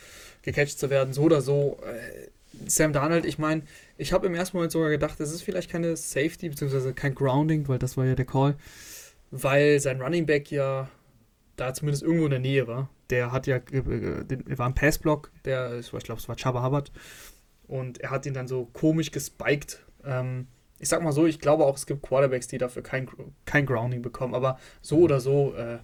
[0.42, 1.78] gecatcht zu werden, so oder so.
[1.84, 2.30] Äh,
[2.66, 3.62] Sam Darnold, ich meine,
[4.02, 7.68] ich habe im ersten Moment sogar gedacht, es ist vielleicht keine Safety, beziehungsweise kein Grounding,
[7.68, 8.56] weil das war ja der Call.
[9.30, 10.90] weil sein Running Back ja
[11.56, 12.90] da zumindest irgendwo in der Nähe war.
[13.10, 16.92] Der hat ja, äh, den, war ein Passblock, der, ich glaube, es war Chaba Hubbard.
[17.66, 19.82] Und er hat ihn dann so komisch gespiked.
[20.04, 20.48] Ähm,
[20.78, 23.08] ich sag mal so, ich glaube auch, es gibt Quarterbacks, die dafür kein,
[23.44, 24.34] kein Grounding bekommen.
[24.34, 25.78] Aber so oder so, äh,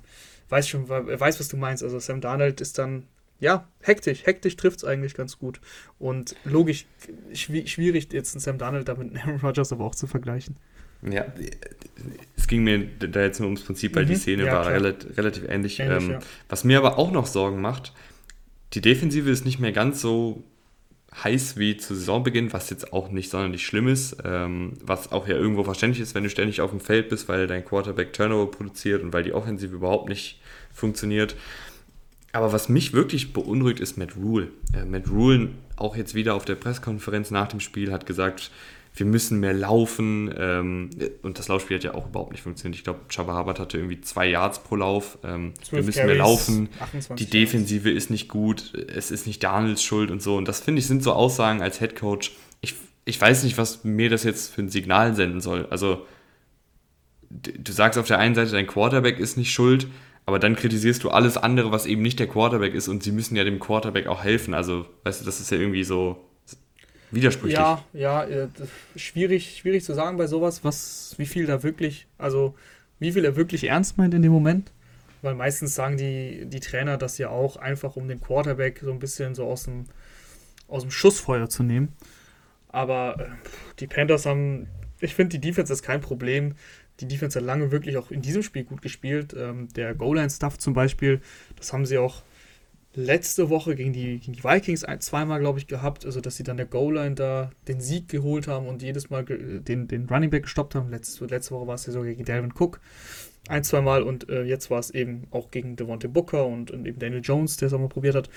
[0.49, 1.83] weiß schon, weiß, was du meinst.
[1.83, 3.07] Also Sam Darnold ist dann,
[3.41, 4.27] ja, hektisch.
[4.27, 5.61] Hektisch trifft es eigentlich ganz gut.
[5.99, 6.87] Und logisch,
[7.33, 10.57] schwierig jetzt einen Sam Darnold da mit Aaron Rodgers aber auch zu vergleichen.
[11.03, 11.27] Ja,
[12.37, 15.17] es ging mir da jetzt nur ums Prinzip, weil mhm, die Szene ja, war relativ,
[15.17, 15.79] relativ ähnlich.
[15.79, 16.19] ähnlich ähm, ja.
[16.49, 17.93] Was mir aber auch noch Sorgen macht,
[18.73, 20.43] die Defensive ist nicht mehr ganz so
[21.23, 25.37] heiß wie zu Saisonbeginn, was jetzt auch nicht sonderlich schlimm ist, ähm, was auch ja
[25.37, 29.03] irgendwo verständlich ist, wenn du ständig auf dem Feld bist, weil dein Quarterback Turnover produziert
[29.03, 30.41] und weil die Offensive überhaupt nicht
[30.73, 31.35] funktioniert.
[32.33, 34.49] Aber was mich wirklich beunruhigt, ist Matt Rule.
[34.75, 38.51] Äh, Matt Rule, auch jetzt wieder auf der Pressekonferenz nach dem Spiel, hat gesagt,
[38.95, 40.33] wir müssen mehr laufen.
[40.37, 40.91] Ähm,
[41.23, 42.77] und das Laufspiel hat ja auch überhaupt nicht funktioniert.
[42.77, 45.19] Ich glaube, Chaba Habert hatte irgendwie zwei Yards pro Lauf.
[45.25, 46.69] Ähm, wir müssen Carries, mehr laufen.
[47.19, 48.75] Die Defensive ist nicht gut.
[48.75, 50.37] Es ist nicht Daniels Schuld und so.
[50.37, 52.33] Und das finde ich sind so Aussagen als Head Coach.
[52.61, 52.75] Ich,
[53.05, 55.67] ich weiß nicht, was mir das jetzt für ein Signal senden soll.
[55.71, 56.07] Also,
[57.31, 59.87] du sagst auf der einen Seite, dein Quarterback ist nicht schuld.
[60.29, 63.35] Aber dann kritisierst du alles andere, was eben nicht der Quarterback ist, und sie müssen
[63.35, 64.53] ja dem Quarterback auch helfen.
[64.53, 66.23] Also, weißt du, das ist ja irgendwie so
[67.11, 67.59] Widersprüchlich.
[67.59, 68.49] Ja, ja, äh,
[68.95, 72.55] schwierig, schwierig zu sagen bei sowas, was, wie viel da wirklich, also
[72.99, 74.71] wie viel er wirklich ernst meint in dem Moment.
[75.23, 78.99] Weil meistens sagen die, die Trainer das ja auch einfach, um den Quarterback so ein
[78.99, 79.87] bisschen so aus dem,
[80.69, 81.95] aus dem Schussfeuer zu nehmen.
[82.69, 83.25] Aber äh,
[83.79, 84.69] die Panthers haben,
[85.01, 86.55] ich finde, die Defense ist kein Problem.
[87.01, 89.35] Die Defense hat lange wirklich auch in diesem Spiel gut gespielt.
[89.39, 91.21] Ähm, der Goal-Line-Stuff zum Beispiel,
[91.57, 92.23] das haben sie auch
[92.95, 96.43] letzte Woche gegen die, gegen die Vikings ein, zweimal, glaube ich, gehabt, also dass sie
[96.43, 100.45] dann der Goal-Line da den Sieg geholt haben und jedes Mal den, den Running Back
[100.45, 100.91] gestoppt haben.
[100.91, 102.81] Letzte, letzte Woche war es ja so gegen Dalvin Cook
[103.49, 106.99] ein, zweimal und äh, jetzt war es eben auch gegen Devontae Booker und, und, eben
[106.99, 108.29] Daniel Jones, der es auch mal probiert hat.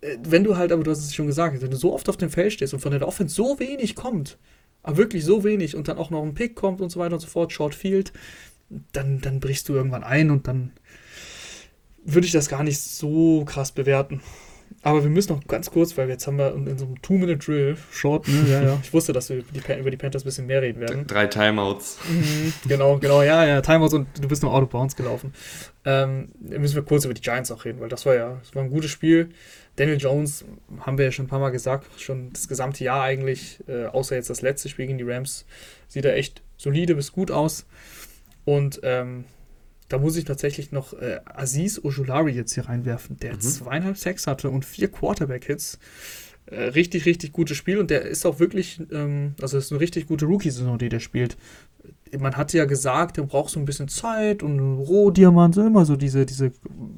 [0.00, 2.16] Äh, wenn du halt, aber du hast es schon gesagt, wenn du so oft auf
[2.16, 4.38] dem Feld stehst und von der Offense so wenig kommt,
[4.88, 7.20] aber wirklich so wenig und dann auch noch ein Pick kommt und so weiter und
[7.20, 8.10] so fort, Short Field,
[8.92, 10.72] dann, dann brichst du irgendwann ein und dann
[12.04, 14.22] würde ich das gar nicht so krass bewerten.
[14.82, 18.28] Aber wir müssen noch ganz kurz, weil jetzt haben wir in so einem Two-Minute-Drill, Short,
[18.28, 18.46] ne?
[18.50, 18.78] ja, ja.
[18.82, 19.44] Ich wusste, dass wir
[19.78, 21.06] über die Panthers ein bisschen mehr reden werden.
[21.06, 21.98] Drei Timeouts.
[22.08, 25.34] Mhm, genau, genau, ja, ja, Timeouts und du bist noch out of bounds gelaufen.
[25.84, 28.62] Ähm, müssen wir kurz über die Giants auch reden, weil das war ja, das war
[28.62, 29.28] ein gutes Spiel.
[29.78, 30.44] Daniel Jones,
[30.80, 34.16] haben wir ja schon ein paar Mal gesagt, schon das gesamte Jahr eigentlich, äh, außer
[34.16, 35.46] jetzt das letzte Spiel gegen die Rams,
[35.86, 37.64] sieht er echt solide bis gut aus.
[38.44, 39.24] Und ähm,
[39.88, 43.40] da muss ich tatsächlich noch äh, Aziz Ojulari jetzt hier reinwerfen, der mhm.
[43.40, 45.78] zweieinhalb Sacks hatte und vier Quarterback-Hits.
[46.46, 50.06] Äh, richtig, richtig gutes Spiel und der ist auch wirklich, ähm, also ist eine richtig
[50.06, 51.36] gute Rookie-Saison, die der spielt.
[52.18, 56.24] Man hatte ja gesagt, er braucht so ein bisschen Zeit und Rohdiamant, immer so diese,
[56.24, 56.52] diese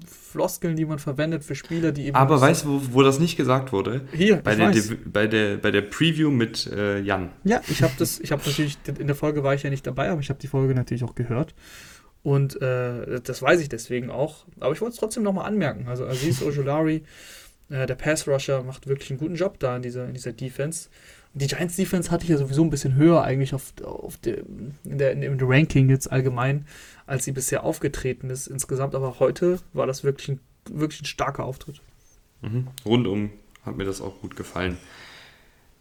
[0.07, 2.17] Floskeln, die man verwendet für Spieler, die eben.
[2.17, 4.03] Aber weißt du, wo, wo das nicht gesagt wurde?
[4.13, 4.73] Hier, bei, der,
[5.07, 7.31] bei, der, bei der Preview mit äh, Jan.
[7.45, 10.11] Ja, ich habe das, ich habe natürlich, in der Folge war ich ja nicht dabei,
[10.11, 11.55] aber ich habe die Folge natürlich auch gehört.
[12.23, 14.45] Und äh, das weiß ich deswegen auch.
[14.61, 15.89] Aber ich wollte es trotzdem nochmal anmerken.
[15.89, 17.03] Also Aziz Ojolari,
[17.71, 20.91] äh, der Pass-Rusher, macht wirklich einen guten Job da in dieser, in dieser Defense.
[21.33, 25.13] Die Giants-Defense hatte ich ja sowieso ein bisschen höher eigentlich auf, auf dem, in der,
[25.13, 26.67] in dem Ranking jetzt allgemein,
[27.07, 28.95] als sie bisher aufgetreten ist insgesamt.
[28.95, 31.81] Aber heute war das wirklich ein, wirklich ein starker Auftritt.
[32.43, 32.67] Mhm.
[32.85, 33.31] Rundum
[33.65, 34.77] hat mir das auch gut gefallen.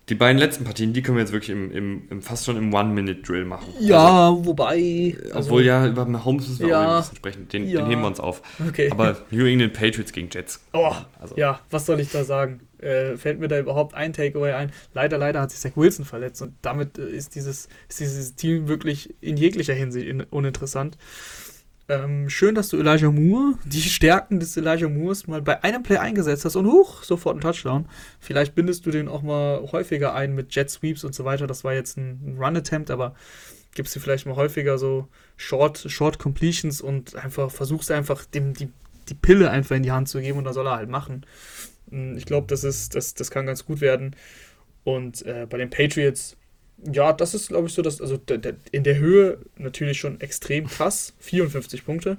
[0.09, 2.73] Die beiden letzten Partien, die können wir jetzt wirklich im, im, im fast schon im
[2.73, 3.71] One-Minute-Drill machen.
[3.79, 5.15] Ja, also, wobei.
[5.25, 7.47] Also, obwohl ja, über Mahomes müssen wir ja, auch ein bisschen sprechen.
[7.49, 7.81] Den, ja.
[7.81, 8.41] den heben wir uns auf.
[8.67, 8.89] Okay.
[8.91, 10.61] Aber New England Patriots gegen Jets.
[10.73, 11.37] Oh, also.
[11.37, 12.61] ja, was soll ich da sagen?
[12.79, 14.71] Äh, fällt mir da überhaupt ein Takeaway ein?
[14.93, 18.67] Leider, leider hat sich Zach Wilson verletzt und damit äh, ist, dieses, ist dieses Team
[18.67, 20.97] wirklich in jeglicher Hinsicht in, uninteressant.
[21.89, 25.97] Ähm, schön, dass du Elijah Moore, die Stärken des Elijah Moores mal bei einem Play
[25.97, 27.89] eingesetzt hast und huch, sofort ein Touchdown.
[28.19, 31.47] Vielleicht bindest du den auch mal häufiger ein mit Jet Sweeps und so weiter.
[31.47, 33.15] Das war jetzt ein, Run-Attempt, aber
[33.73, 38.69] gibst du vielleicht mal häufiger so Short, Short Completions und einfach versuchst einfach dem die,
[39.09, 41.25] die Pille einfach in die Hand zu geben und dann soll er halt machen.
[41.89, 44.15] Hm, ich glaube, das das, das kann ganz gut werden.
[44.83, 46.37] Und äh, bei den Patriots
[46.91, 48.19] ja, das ist, glaube ich, so, dass, also
[48.71, 52.17] in der Höhe natürlich schon extrem krass, 54 Punkte.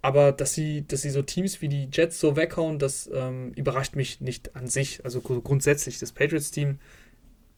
[0.00, 3.96] Aber dass sie, dass sie so Teams wie die Jets so weghauen, das ähm, überrascht
[3.96, 5.04] mich nicht an sich.
[5.04, 6.78] Also grundsätzlich, das Patriots-Team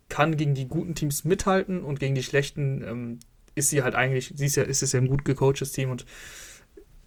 [0.09, 3.19] kann gegen die guten Teams mithalten und gegen die schlechten ähm,
[3.55, 6.07] ist sie halt eigentlich, sie ist ja, ist es ja ein gut gecoachtes Team und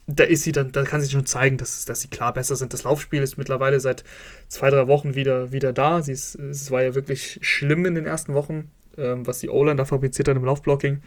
[0.06, 2.74] da ist sie dann, da kann sie schon zeigen, dass, dass sie klar besser sind.
[2.74, 4.04] Das Laufspiel ist mittlerweile seit
[4.50, 6.02] zwei, drei Wochen wieder, wieder da.
[6.02, 9.76] Sie ist, es war ja wirklich schlimm in den ersten Wochen ähm, was die O-Line
[9.76, 11.02] da fabriziert hat im Laufblocking.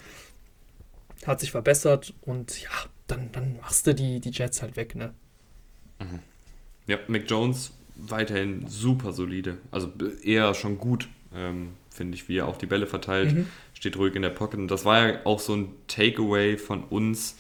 [1.27, 2.71] hat sich verbessert und ja,
[3.07, 5.15] dann, dann machst du die, die Jets halt weg, ne?
[6.01, 6.21] Mhm.
[6.87, 9.59] Ja, Mac Jones weiterhin super solide.
[9.71, 13.33] Also eher schon gut, ähm, finde ich, wie er auch die Bälle verteilt.
[13.33, 13.47] Mhm.
[13.75, 14.61] Steht ruhig in der Pocket.
[14.61, 17.37] Und das war ja auch so ein Takeaway von uns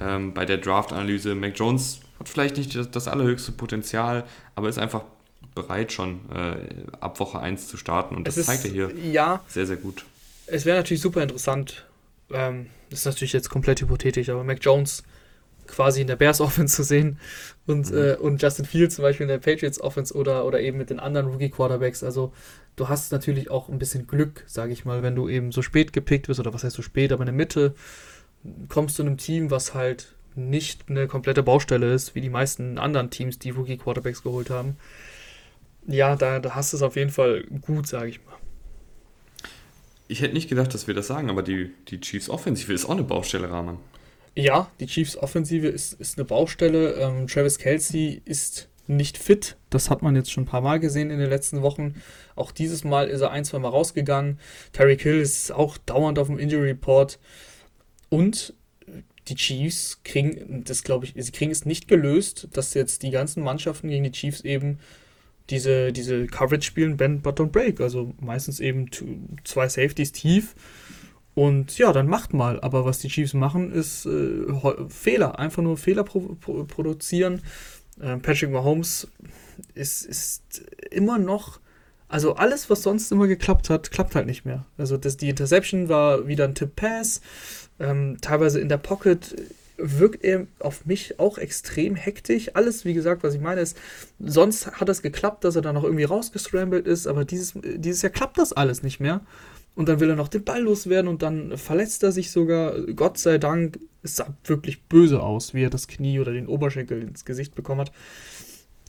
[0.00, 1.34] ähm, bei der Draft-Analyse.
[1.34, 4.24] Mac Jones hat vielleicht nicht das, das, allerhöchste Potenzial,
[4.54, 5.04] aber ist einfach
[5.54, 6.56] bereit, schon äh,
[7.00, 8.16] ab Woche 1 zu starten.
[8.16, 10.04] Und das ist, zeigt er hier ja, sehr, sehr gut.
[10.46, 11.86] Es wäre natürlich super interessant.
[12.30, 15.02] Ähm, das ist natürlich jetzt komplett hypothetisch, aber Mac Jones
[15.66, 17.18] quasi in der Bears Offense zu sehen
[17.66, 17.96] und, mhm.
[17.96, 21.00] äh, und Justin Fields zum Beispiel in der Patriots Offense oder, oder eben mit den
[21.00, 22.02] anderen Rookie Quarterbacks.
[22.02, 22.32] Also
[22.76, 25.92] du hast natürlich auch ein bisschen Glück, sage ich mal, wenn du eben so spät
[25.92, 27.74] gepickt wirst oder was heißt so spät, aber in der Mitte
[28.68, 32.78] kommst du in einem Team, was halt nicht eine komplette Baustelle ist, wie die meisten
[32.78, 34.76] anderen Teams, die Rookie Quarterbacks geholt haben.
[35.86, 38.36] Ja, da, da hast du es auf jeden Fall gut, sage ich mal.
[40.08, 42.90] Ich hätte nicht gedacht, dass wir das sagen, aber die, die Chiefs Offensive ist auch
[42.90, 43.78] eine Baustelle, Rahman.
[44.34, 46.94] Ja, die Chiefs Offensive ist, ist eine Baustelle.
[46.94, 49.56] Ähm, Travis Kelsey ist nicht fit.
[49.70, 52.02] Das hat man jetzt schon ein paar Mal gesehen in den letzten Wochen.
[52.34, 54.38] Auch dieses Mal ist er ein, zwei Mal rausgegangen.
[54.72, 57.18] Terry Hill ist auch dauernd auf dem Injury Report.
[58.08, 58.54] Und
[59.28, 63.42] die Chiefs kriegen das, glaube ich, sie kriegen es nicht gelöst, dass jetzt die ganzen
[63.42, 64.78] Mannschaften gegen die Chiefs eben
[65.50, 67.80] diese, diese Coverage spielen, Bend, But Don't Break.
[67.80, 68.88] Also meistens eben
[69.44, 70.54] zwei Safeties tief
[71.34, 72.60] und ja, dann macht mal.
[72.60, 74.46] Aber was die Chiefs machen, ist äh,
[74.88, 75.38] Fehler.
[75.38, 77.42] Einfach nur Fehler pro pro produzieren.
[78.00, 79.08] Äh, Patrick Mahomes
[79.74, 81.60] ist, ist immer noch.
[82.08, 84.66] Also alles, was sonst immer geklappt hat, klappt halt nicht mehr.
[84.76, 87.22] Also das, die Interception war wieder ein Tip-Pass.
[87.80, 89.34] Ähm, teilweise in der Pocket
[89.82, 92.50] wirkt er auf mich auch extrem hektisch.
[92.54, 93.76] Alles, wie gesagt, was ich meine, ist,
[94.20, 98.12] sonst hat es geklappt, dass er da noch irgendwie rausgescrambled ist, aber dieses, dieses Jahr
[98.12, 99.20] klappt das alles nicht mehr.
[99.74, 102.78] Und dann will er noch den Ball loswerden und dann verletzt er sich sogar.
[102.94, 107.02] Gott sei Dank, es sah wirklich böse aus, wie er das Knie oder den Oberschenkel
[107.02, 107.92] ins Gesicht bekommen hat.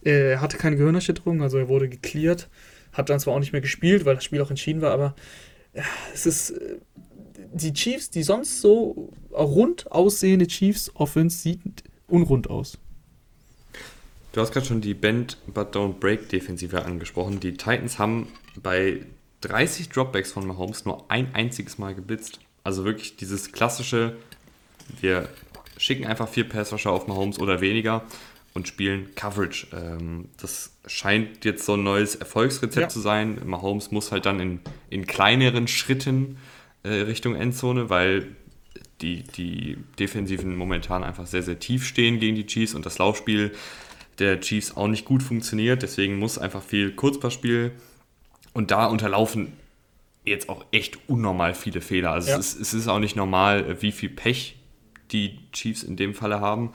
[0.02, 2.50] Er hatte keine Gehirnerschütterung, also er wurde geklärt.
[2.92, 5.16] Hat dann zwar auch nicht mehr gespielt, weil das Spiel auch entschieden war, aber
[5.74, 5.84] ja,
[6.14, 6.54] es ist.
[7.54, 12.80] Die Chiefs, die sonst so rund aussehende Chiefs Offense, sieht unrund aus.
[14.32, 17.40] Du hast gerade schon die Bend but don't break Defensive angesprochen.
[17.40, 19.06] Die Titans haben bei
[19.42, 22.40] 30 Dropbacks von Mahomes nur ein einziges Mal geblitzt.
[22.64, 24.16] Also wirklich dieses klassische,
[25.00, 25.30] wir
[25.78, 28.04] schicken einfach vier Passwasher auf Mahomes oder weniger
[28.56, 29.68] und spielen Coverage.
[29.74, 32.90] Ähm, das scheint jetzt so ein neues Erfolgsrezept ja.
[32.90, 33.40] zu sein.
[33.46, 36.38] Mahomes muss halt dann in, in kleineren Schritten
[36.84, 38.36] äh, Richtung Endzone, weil
[39.02, 43.52] die, die Defensiven momentan einfach sehr, sehr tief stehen gegen die Chiefs und das Laufspiel
[44.20, 45.82] der Chiefs auch nicht gut funktioniert.
[45.82, 47.72] Deswegen muss einfach viel Kurzpassspiel
[48.54, 49.54] und da unterlaufen
[50.26, 52.12] jetzt auch echt unnormal viele Fehler.
[52.12, 52.38] Also ja.
[52.38, 54.56] es, ist, es ist auch nicht normal, wie viel Pech
[55.12, 56.72] die Chiefs in dem Falle haben.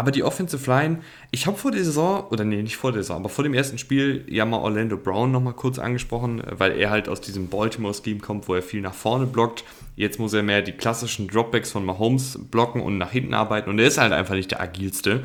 [0.00, 3.18] Aber die Offensive Line, ich habe vor der Saison, oder nee, nicht vor der Saison,
[3.18, 7.06] aber vor dem ersten Spiel ja mal Orlando Brown nochmal kurz angesprochen, weil er halt
[7.06, 9.62] aus diesem Baltimore-Scheme kommt, wo er viel nach vorne blockt.
[9.96, 13.78] Jetzt muss er mehr die klassischen Dropbacks von Mahomes blocken und nach hinten arbeiten und
[13.78, 15.22] er ist halt einfach nicht der agilste.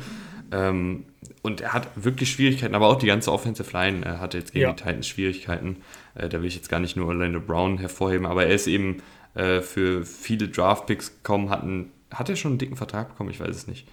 [0.52, 1.06] Ähm,
[1.40, 4.64] und er hat wirklich Schwierigkeiten, aber auch die ganze Offensive Line äh, hatte jetzt gegen
[4.64, 4.72] ja.
[4.74, 5.76] die Titans Schwierigkeiten.
[6.16, 8.98] Äh, da will ich jetzt gar nicht nur Orlando Brown hervorheben, aber er ist eben
[9.36, 11.48] äh, für viele Draft-Picks gekommen.
[11.48, 13.30] Hat, einen, hat er schon einen dicken Vertrag bekommen?
[13.30, 13.86] Ich weiß es nicht.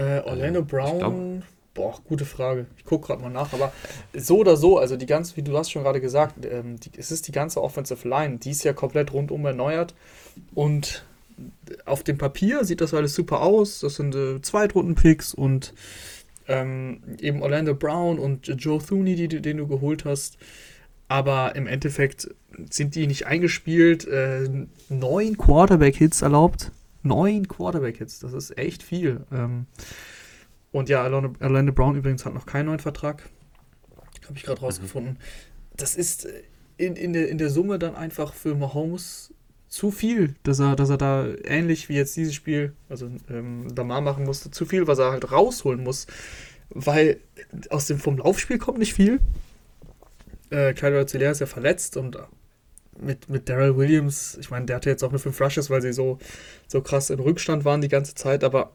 [0.00, 1.42] Äh, Orlando Brown, glaub,
[1.74, 2.66] boah, gute Frage.
[2.78, 3.72] Ich gucke gerade mal nach, aber
[4.14, 7.10] so oder so, also die ganze, wie du hast schon gerade gesagt, ähm, die, es
[7.10, 9.94] ist die ganze Offensive Line, die ist ja komplett rundum erneuert
[10.54, 11.04] und
[11.84, 13.80] auf dem Papier sieht das alles super aus.
[13.80, 15.74] Das sind äh, Zweitrunden-Picks und
[16.48, 20.38] ähm, eben Orlando Brown und Joe Thuney, die, den du geholt hast.
[21.08, 22.28] Aber im Endeffekt
[22.70, 24.06] sind die nicht eingespielt.
[24.06, 24.48] Äh,
[24.88, 26.72] neun Quarterback-Hits erlaubt.
[27.02, 29.24] Neun Quarterback-Hits, das ist echt viel.
[29.32, 29.66] Ähm,
[30.72, 33.28] und ja, Orlando Brown übrigens hat noch keinen neuen Vertrag.
[34.24, 34.66] Habe ich gerade mhm.
[34.66, 35.18] rausgefunden.
[35.76, 36.28] Das ist
[36.76, 39.34] in, in, der, in der Summe dann einfach für Mahomes
[39.68, 44.00] zu viel, dass er, dass er da ähnlich wie jetzt dieses Spiel, also ähm, Lamar
[44.00, 46.06] machen musste, zu viel, was er halt rausholen muss.
[46.70, 47.20] Weil
[47.70, 49.20] aus dem vom Laufspiel kommt nicht viel.
[50.50, 52.18] Äh, Clyde ist ja verletzt und
[52.98, 55.92] mit, mit Daryl Williams, ich meine, der hatte jetzt auch nur fünf Rushes, weil sie
[55.92, 56.18] so,
[56.66, 58.72] so krass in Rückstand waren die ganze Zeit, aber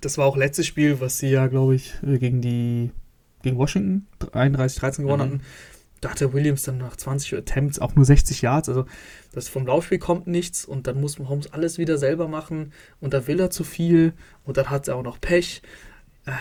[0.00, 2.90] das war auch letztes Spiel, was sie ja, glaube ich, äh, gegen die
[3.42, 5.20] gegen Washington 31-13 gewonnen mhm.
[5.20, 5.40] hatten
[6.02, 8.68] da hatte Williams dann nach 20 Attempts auch nur 60 Yards.
[8.68, 8.86] Also
[9.32, 13.28] das vom Laufspiel kommt nichts und dann muss Mahomes alles wieder selber machen und da
[13.28, 14.12] will er zu viel
[14.44, 15.62] und dann hat er auch noch Pech.
[16.26, 16.32] Äh,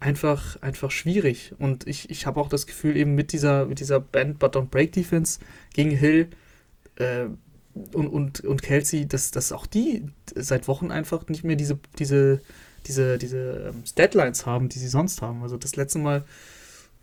[0.00, 1.54] einfach, einfach schwierig.
[1.58, 4.70] Und ich, ich habe auch das Gefühl, eben mit dieser, mit dieser Band But Don't
[4.70, 5.38] Break Defense
[5.72, 6.28] gegen Hill,
[6.96, 7.26] äh,
[7.92, 12.40] und, und, und Kelsey, dass, dass auch die seit Wochen einfach nicht mehr diese, diese,
[12.86, 15.42] diese, diese ähm, Deadlines haben, die sie sonst haben.
[15.42, 16.24] Also das letzte Mal,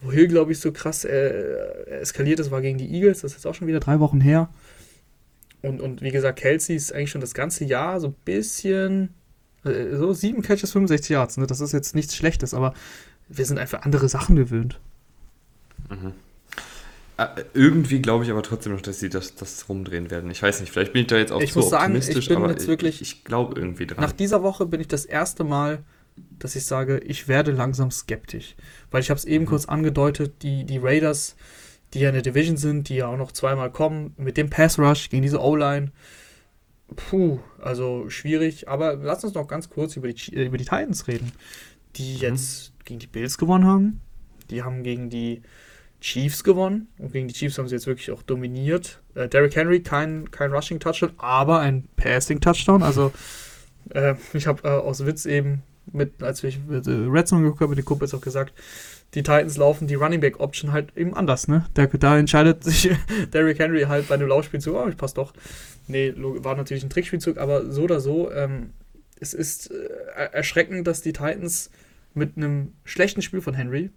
[0.02, 3.22] wo Hill, glaube ich, so krass äh, eskaliert ist, war gegen die Eagles.
[3.22, 4.50] Das ist jetzt auch schon wieder drei Wochen her.
[5.62, 9.14] Und, und wie gesagt, Kelsey ist eigentlich schon das ganze Jahr so ein bisschen.
[9.64, 11.38] Äh, so sieben Catches, 65 Yards.
[11.38, 11.48] Ne?
[11.48, 12.74] Das ist jetzt nichts Schlechtes, aber
[13.30, 14.80] wir sind einfach andere Sachen gewöhnt.
[15.90, 16.14] Mhm.
[17.18, 20.30] Äh, irgendwie glaube ich aber trotzdem noch, dass sie das, das rumdrehen werden.
[20.30, 22.36] Ich weiß nicht, vielleicht bin ich da jetzt auch ich zu muss sagen, optimistisch, ich
[22.36, 24.02] bin jetzt wirklich, ich, ich glaube irgendwie dran.
[24.02, 25.80] Nach dieser Woche bin ich das erste Mal,
[26.38, 28.56] dass ich sage, ich werde langsam skeptisch.
[28.92, 29.50] Weil ich habe es eben mhm.
[29.50, 31.36] kurz angedeutet, die, die Raiders,
[31.94, 34.78] die ja in der Division sind, die ja auch noch zweimal kommen, mit dem Pass
[34.78, 35.92] Rush gegen diese O-Line.
[36.96, 38.68] Puh, also schwierig.
[38.68, 41.32] Aber lass uns noch ganz kurz über die, über die Titans reden,
[41.96, 42.22] die mhm.
[42.22, 44.02] jetzt gegen die Bills gewonnen haben.
[44.50, 45.42] Die haben gegen die
[46.00, 46.88] Chiefs gewonnen.
[46.98, 49.02] Und gegen die Chiefs haben sie jetzt wirklich auch dominiert.
[49.16, 52.84] Äh, Derrick Henry, kein, kein Rushing-Touchdown, aber ein Passing-Touchdown.
[52.84, 53.12] Also,
[53.90, 57.70] äh, ich habe äh, aus Witz eben, mit, als ich äh, Red Zone geguckt habe,
[57.70, 58.54] mit den Kumpels auch gesagt,
[59.14, 61.66] die Titans laufen die Running Back Option halt eben anders, ne?
[61.76, 62.90] Der, da entscheidet sich
[63.34, 65.34] Derrick Henry halt bei einem Laufspielzug, oh, ich passe doch.
[65.88, 68.72] Nee, war natürlich ein Trickspielzug, aber so oder so, ähm,
[69.20, 71.72] es ist äh, erschreckend, dass die Titans
[72.14, 73.90] mit einem schlechten Spiel von Henry,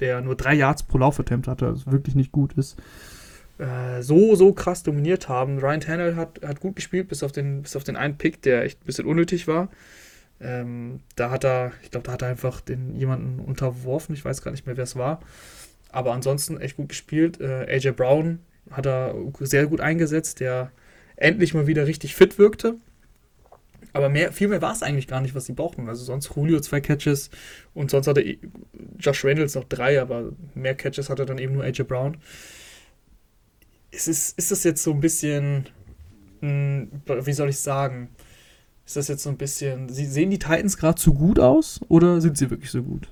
[0.00, 2.76] der nur drei Yards pro Laufattempt hatte, was wirklich nicht gut ist,
[3.58, 5.58] äh, so, so krass dominiert haben.
[5.58, 8.64] Ryan Tannehill hat, hat gut gespielt, bis auf, den, bis auf den einen Pick, der
[8.64, 9.68] echt ein bisschen unnötig war.
[10.40, 14.42] Ähm, da hat er, ich glaube, da hat er einfach den jemanden unterworfen, ich weiß
[14.42, 15.20] gar nicht mehr, wer es war.
[15.90, 17.40] Aber ansonsten echt gut gespielt.
[17.40, 18.40] Äh, AJ Brown
[18.70, 20.72] hat er sehr gut eingesetzt, der
[21.16, 22.76] endlich mal wieder richtig fit wirkte.
[23.92, 25.88] Aber mehr, viel mehr war es eigentlich gar nicht, was sie brauchten.
[25.88, 27.30] Also sonst Julio zwei Catches
[27.72, 28.36] und sonst hatte
[28.98, 32.18] Josh Reynolds noch drei, aber mehr Catches hatte dann eben nur AJ Brown.
[33.90, 35.66] Ist, es, ist das jetzt so ein bisschen,
[36.40, 38.10] hm, wie soll ich sagen,
[38.84, 42.36] ist das jetzt so ein bisschen, sehen die Titans gerade zu gut aus oder sind
[42.36, 43.08] sie wirklich so gut?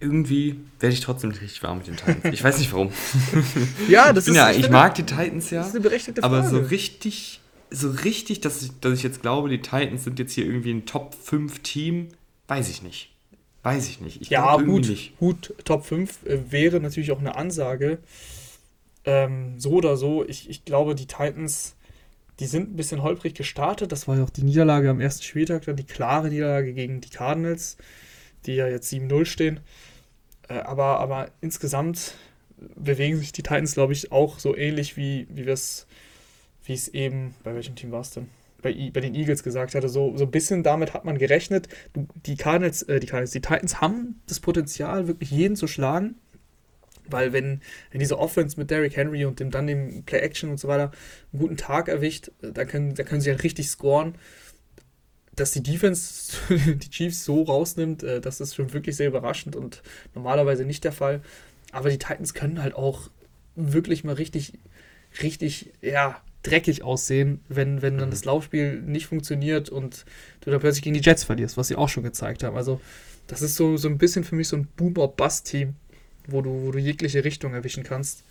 [0.00, 2.34] Irgendwie werde ich trotzdem nicht richtig warm mit den Titans.
[2.34, 2.92] Ich weiß nicht warum.
[3.88, 5.60] ja, das ich ist ja, ich mag die Titans ja.
[5.60, 6.36] Das ist eine berechtigte Frage.
[6.36, 10.32] Aber so richtig so richtig, dass ich, dass ich jetzt glaube, die Titans sind jetzt
[10.32, 12.08] hier irgendwie ein Top 5 Team,
[12.48, 13.14] weiß ich nicht.
[13.62, 14.22] Weiß ich nicht.
[14.22, 15.18] Ich ja, gut, nicht.
[15.18, 17.98] gut, Top 5 äh, wäre natürlich auch eine Ansage.
[19.04, 21.76] Ähm, so oder so, ich, ich glaube, die Titans,
[22.38, 23.92] die sind ein bisschen holprig gestartet.
[23.92, 27.10] Das war ja auch die Niederlage am ersten Spieltag, dann die klare Niederlage gegen die
[27.10, 27.76] Cardinals,
[28.46, 29.60] die ja jetzt 7-0 stehen.
[30.48, 32.14] Äh, aber, aber insgesamt
[32.76, 35.86] bewegen sich die Titans, glaube ich, auch so ähnlich, wie, wie wir es
[36.64, 38.28] wie es eben, bei welchem Team war es denn?
[38.62, 41.68] Bei, bei den Eagles gesagt hatte, so, so ein bisschen damit hat man gerechnet.
[42.26, 46.16] Die Cardinals, äh, die Cardinals, die Titans haben das Potenzial, wirklich jeden zu schlagen.
[47.08, 47.60] Weil wenn,
[47.90, 50.92] wenn diese Offense mit Derrick Henry und dem dann dem Play-Action und so weiter
[51.32, 54.14] einen guten Tag erwischt, da können, da können sie ja richtig scoren.
[55.36, 59.82] Dass die Defense die Chiefs so rausnimmt, äh, das ist schon wirklich sehr überraschend und
[60.14, 61.22] normalerweise nicht der Fall.
[61.72, 63.10] Aber die Titans können halt auch
[63.54, 64.58] wirklich mal richtig,
[65.22, 68.12] richtig, ja, dreckig aussehen, wenn, wenn dann mhm.
[68.12, 70.04] das Laufspiel nicht funktioniert und
[70.40, 72.56] du dann plötzlich gegen die Jets verlierst, was sie auch schon gezeigt haben.
[72.56, 72.80] Also,
[73.26, 75.74] das ist so, so ein bisschen für mich so ein Boom-or-Bust-Team,
[76.26, 78.24] wo du, wo du jegliche Richtung erwischen kannst.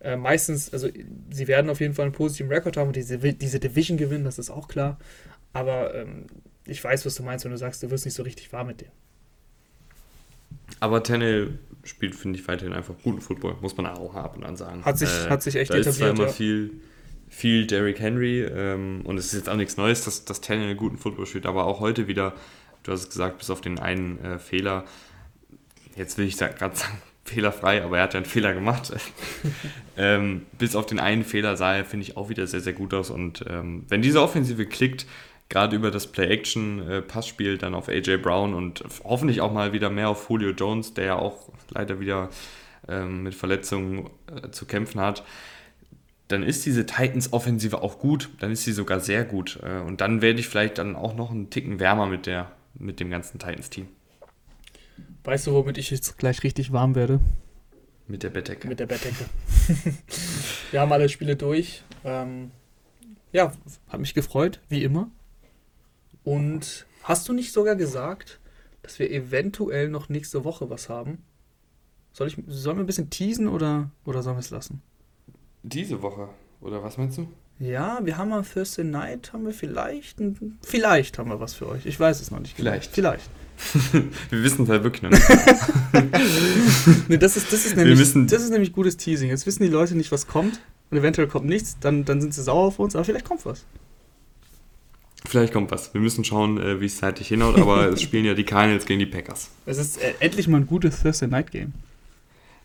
[0.00, 0.88] Äh, meistens, also
[1.30, 4.38] sie werden auf jeden Fall einen positiven Rekord haben und diese, diese Division gewinnen, das
[4.38, 4.98] ist auch klar.
[5.56, 6.26] Aber ähm,
[6.66, 8.80] ich weiß, was du meinst, wenn du sagst, du wirst nicht so richtig warm mit
[8.82, 8.92] denen.
[10.80, 14.56] Aber Tennel spielt, finde ich, weiterhin einfach guten Football, muss man auch ab und an
[14.56, 14.84] sagen.
[14.84, 15.86] Hat sich, äh, hat sich echt da etabliert.
[15.86, 16.32] Ist zwar immer ja.
[16.32, 16.80] viel
[17.28, 20.96] viel Derrick Henry ähm, und es ist jetzt auch nichts Neues, dass, dass Tannehill guten
[20.96, 22.34] Football spielt, aber auch heute wieder,
[22.82, 24.84] du hast es gesagt, bis auf den einen äh, Fehler,
[25.96, 28.92] jetzt will ich gerade sagen, fehlerfrei, aber er hat ja einen Fehler gemacht.
[29.96, 32.94] ähm, bis auf den einen Fehler sah er, finde ich, auch wieder sehr, sehr gut
[32.94, 35.06] aus und ähm, wenn diese Offensive klickt,
[35.48, 40.08] gerade über das Play-Action-Passspiel äh, dann auf AJ Brown und hoffentlich auch mal wieder mehr
[40.08, 42.30] auf Julio Jones, der ja auch leider wieder
[42.88, 45.24] ähm, mit Verletzungen äh, zu kämpfen hat,
[46.28, 49.60] dann ist diese Titans-Offensive auch gut, dann ist sie sogar sehr gut.
[49.62, 53.00] Äh, und dann werde ich vielleicht dann auch noch einen Ticken wärmer mit, der, mit
[53.00, 53.86] dem ganzen Titans-Team.
[55.24, 57.20] Weißt du, womit ich jetzt gleich richtig warm werde?
[58.08, 58.68] Mit der Bettdecke.
[58.68, 59.24] Mit der Bettdecke.
[60.70, 61.82] Wir haben alle Spiele durch.
[62.04, 62.52] Ähm,
[63.32, 63.52] ja,
[63.88, 65.10] hat mich gefreut, wie immer.
[66.26, 68.40] Und hast du nicht sogar gesagt,
[68.82, 71.22] dass wir eventuell noch nächste Woche was haben?
[72.12, 74.82] Soll ich, sollen wir ein bisschen teasen oder, oder sollen wir es lassen?
[75.62, 76.28] Diese Woche,
[76.60, 77.28] oder was meinst du?
[77.60, 81.68] Ja, wir haben am Thursday Night, haben wir vielleicht, ein, vielleicht haben wir was für
[81.68, 81.86] euch.
[81.86, 82.56] Ich weiß es noch nicht.
[82.56, 82.70] Genau.
[82.70, 82.90] Vielleicht.
[82.92, 83.30] Vielleicht.
[84.30, 87.08] wir wissen es halt wirklich noch nicht.
[87.08, 89.28] nee, das ist, das, ist nämlich, das ist nämlich gutes Teasing.
[89.28, 90.58] Jetzt wissen die Leute nicht, was kommt.
[90.90, 93.64] und eventuell kommt nichts, dann, dann sind sie sauer auf uns, aber vielleicht kommt was.
[95.28, 95.92] Vielleicht kommt was.
[95.92, 99.00] Wir müssen schauen, äh, wie es zeitlich hinhaut, aber es spielen ja die Cardinals gegen
[99.00, 99.50] die Packers.
[99.66, 101.72] Es ist äh, endlich mal ein gutes Thursday Night Game.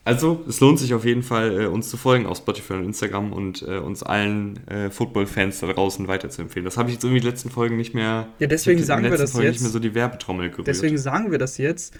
[0.03, 3.33] Also, es lohnt sich auf jeden Fall, äh, uns zu folgen auf Spotify und Instagram
[3.33, 4.59] und uns allen
[4.89, 6.65] Football-Fans da draußen weiterzuempfehlen.
[6.65, 8.27] Das habe ich jetzt irgendwie in den letzten Folgen nicht mehr.
[8.39, 9.55] Ja, deswegen sagen wir das Folgen jetzt.
[9.55, 10.67] nicht mehr so die Werbetrommel gerührt.
[10.67, 11.93] Deswegen sagen wir das jetzt,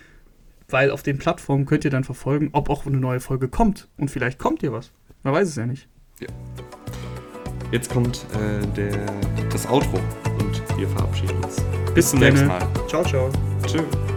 [0.68, 3.88] weil auf den Plattformen könnt ihr dann verfolgen, ob auch eine neue Folge kommt.
[3.98, 4.92] Und vielleicht kommt ihr was.
[5.22, 5.88] Man weiß es ja nicht.
[7.72, 9.06] Jetzt kommt äh, der,
[9.50, 10.00] das Outro
[10.82, 11.58] wir verabschieden uns.
[11.94, 12.60] Bis zum nächsten denne.
[12.60, 12.88] Mal.
[12.88, 13.30] Ciao, ciao.
[13.66, 14.11] Tschüss.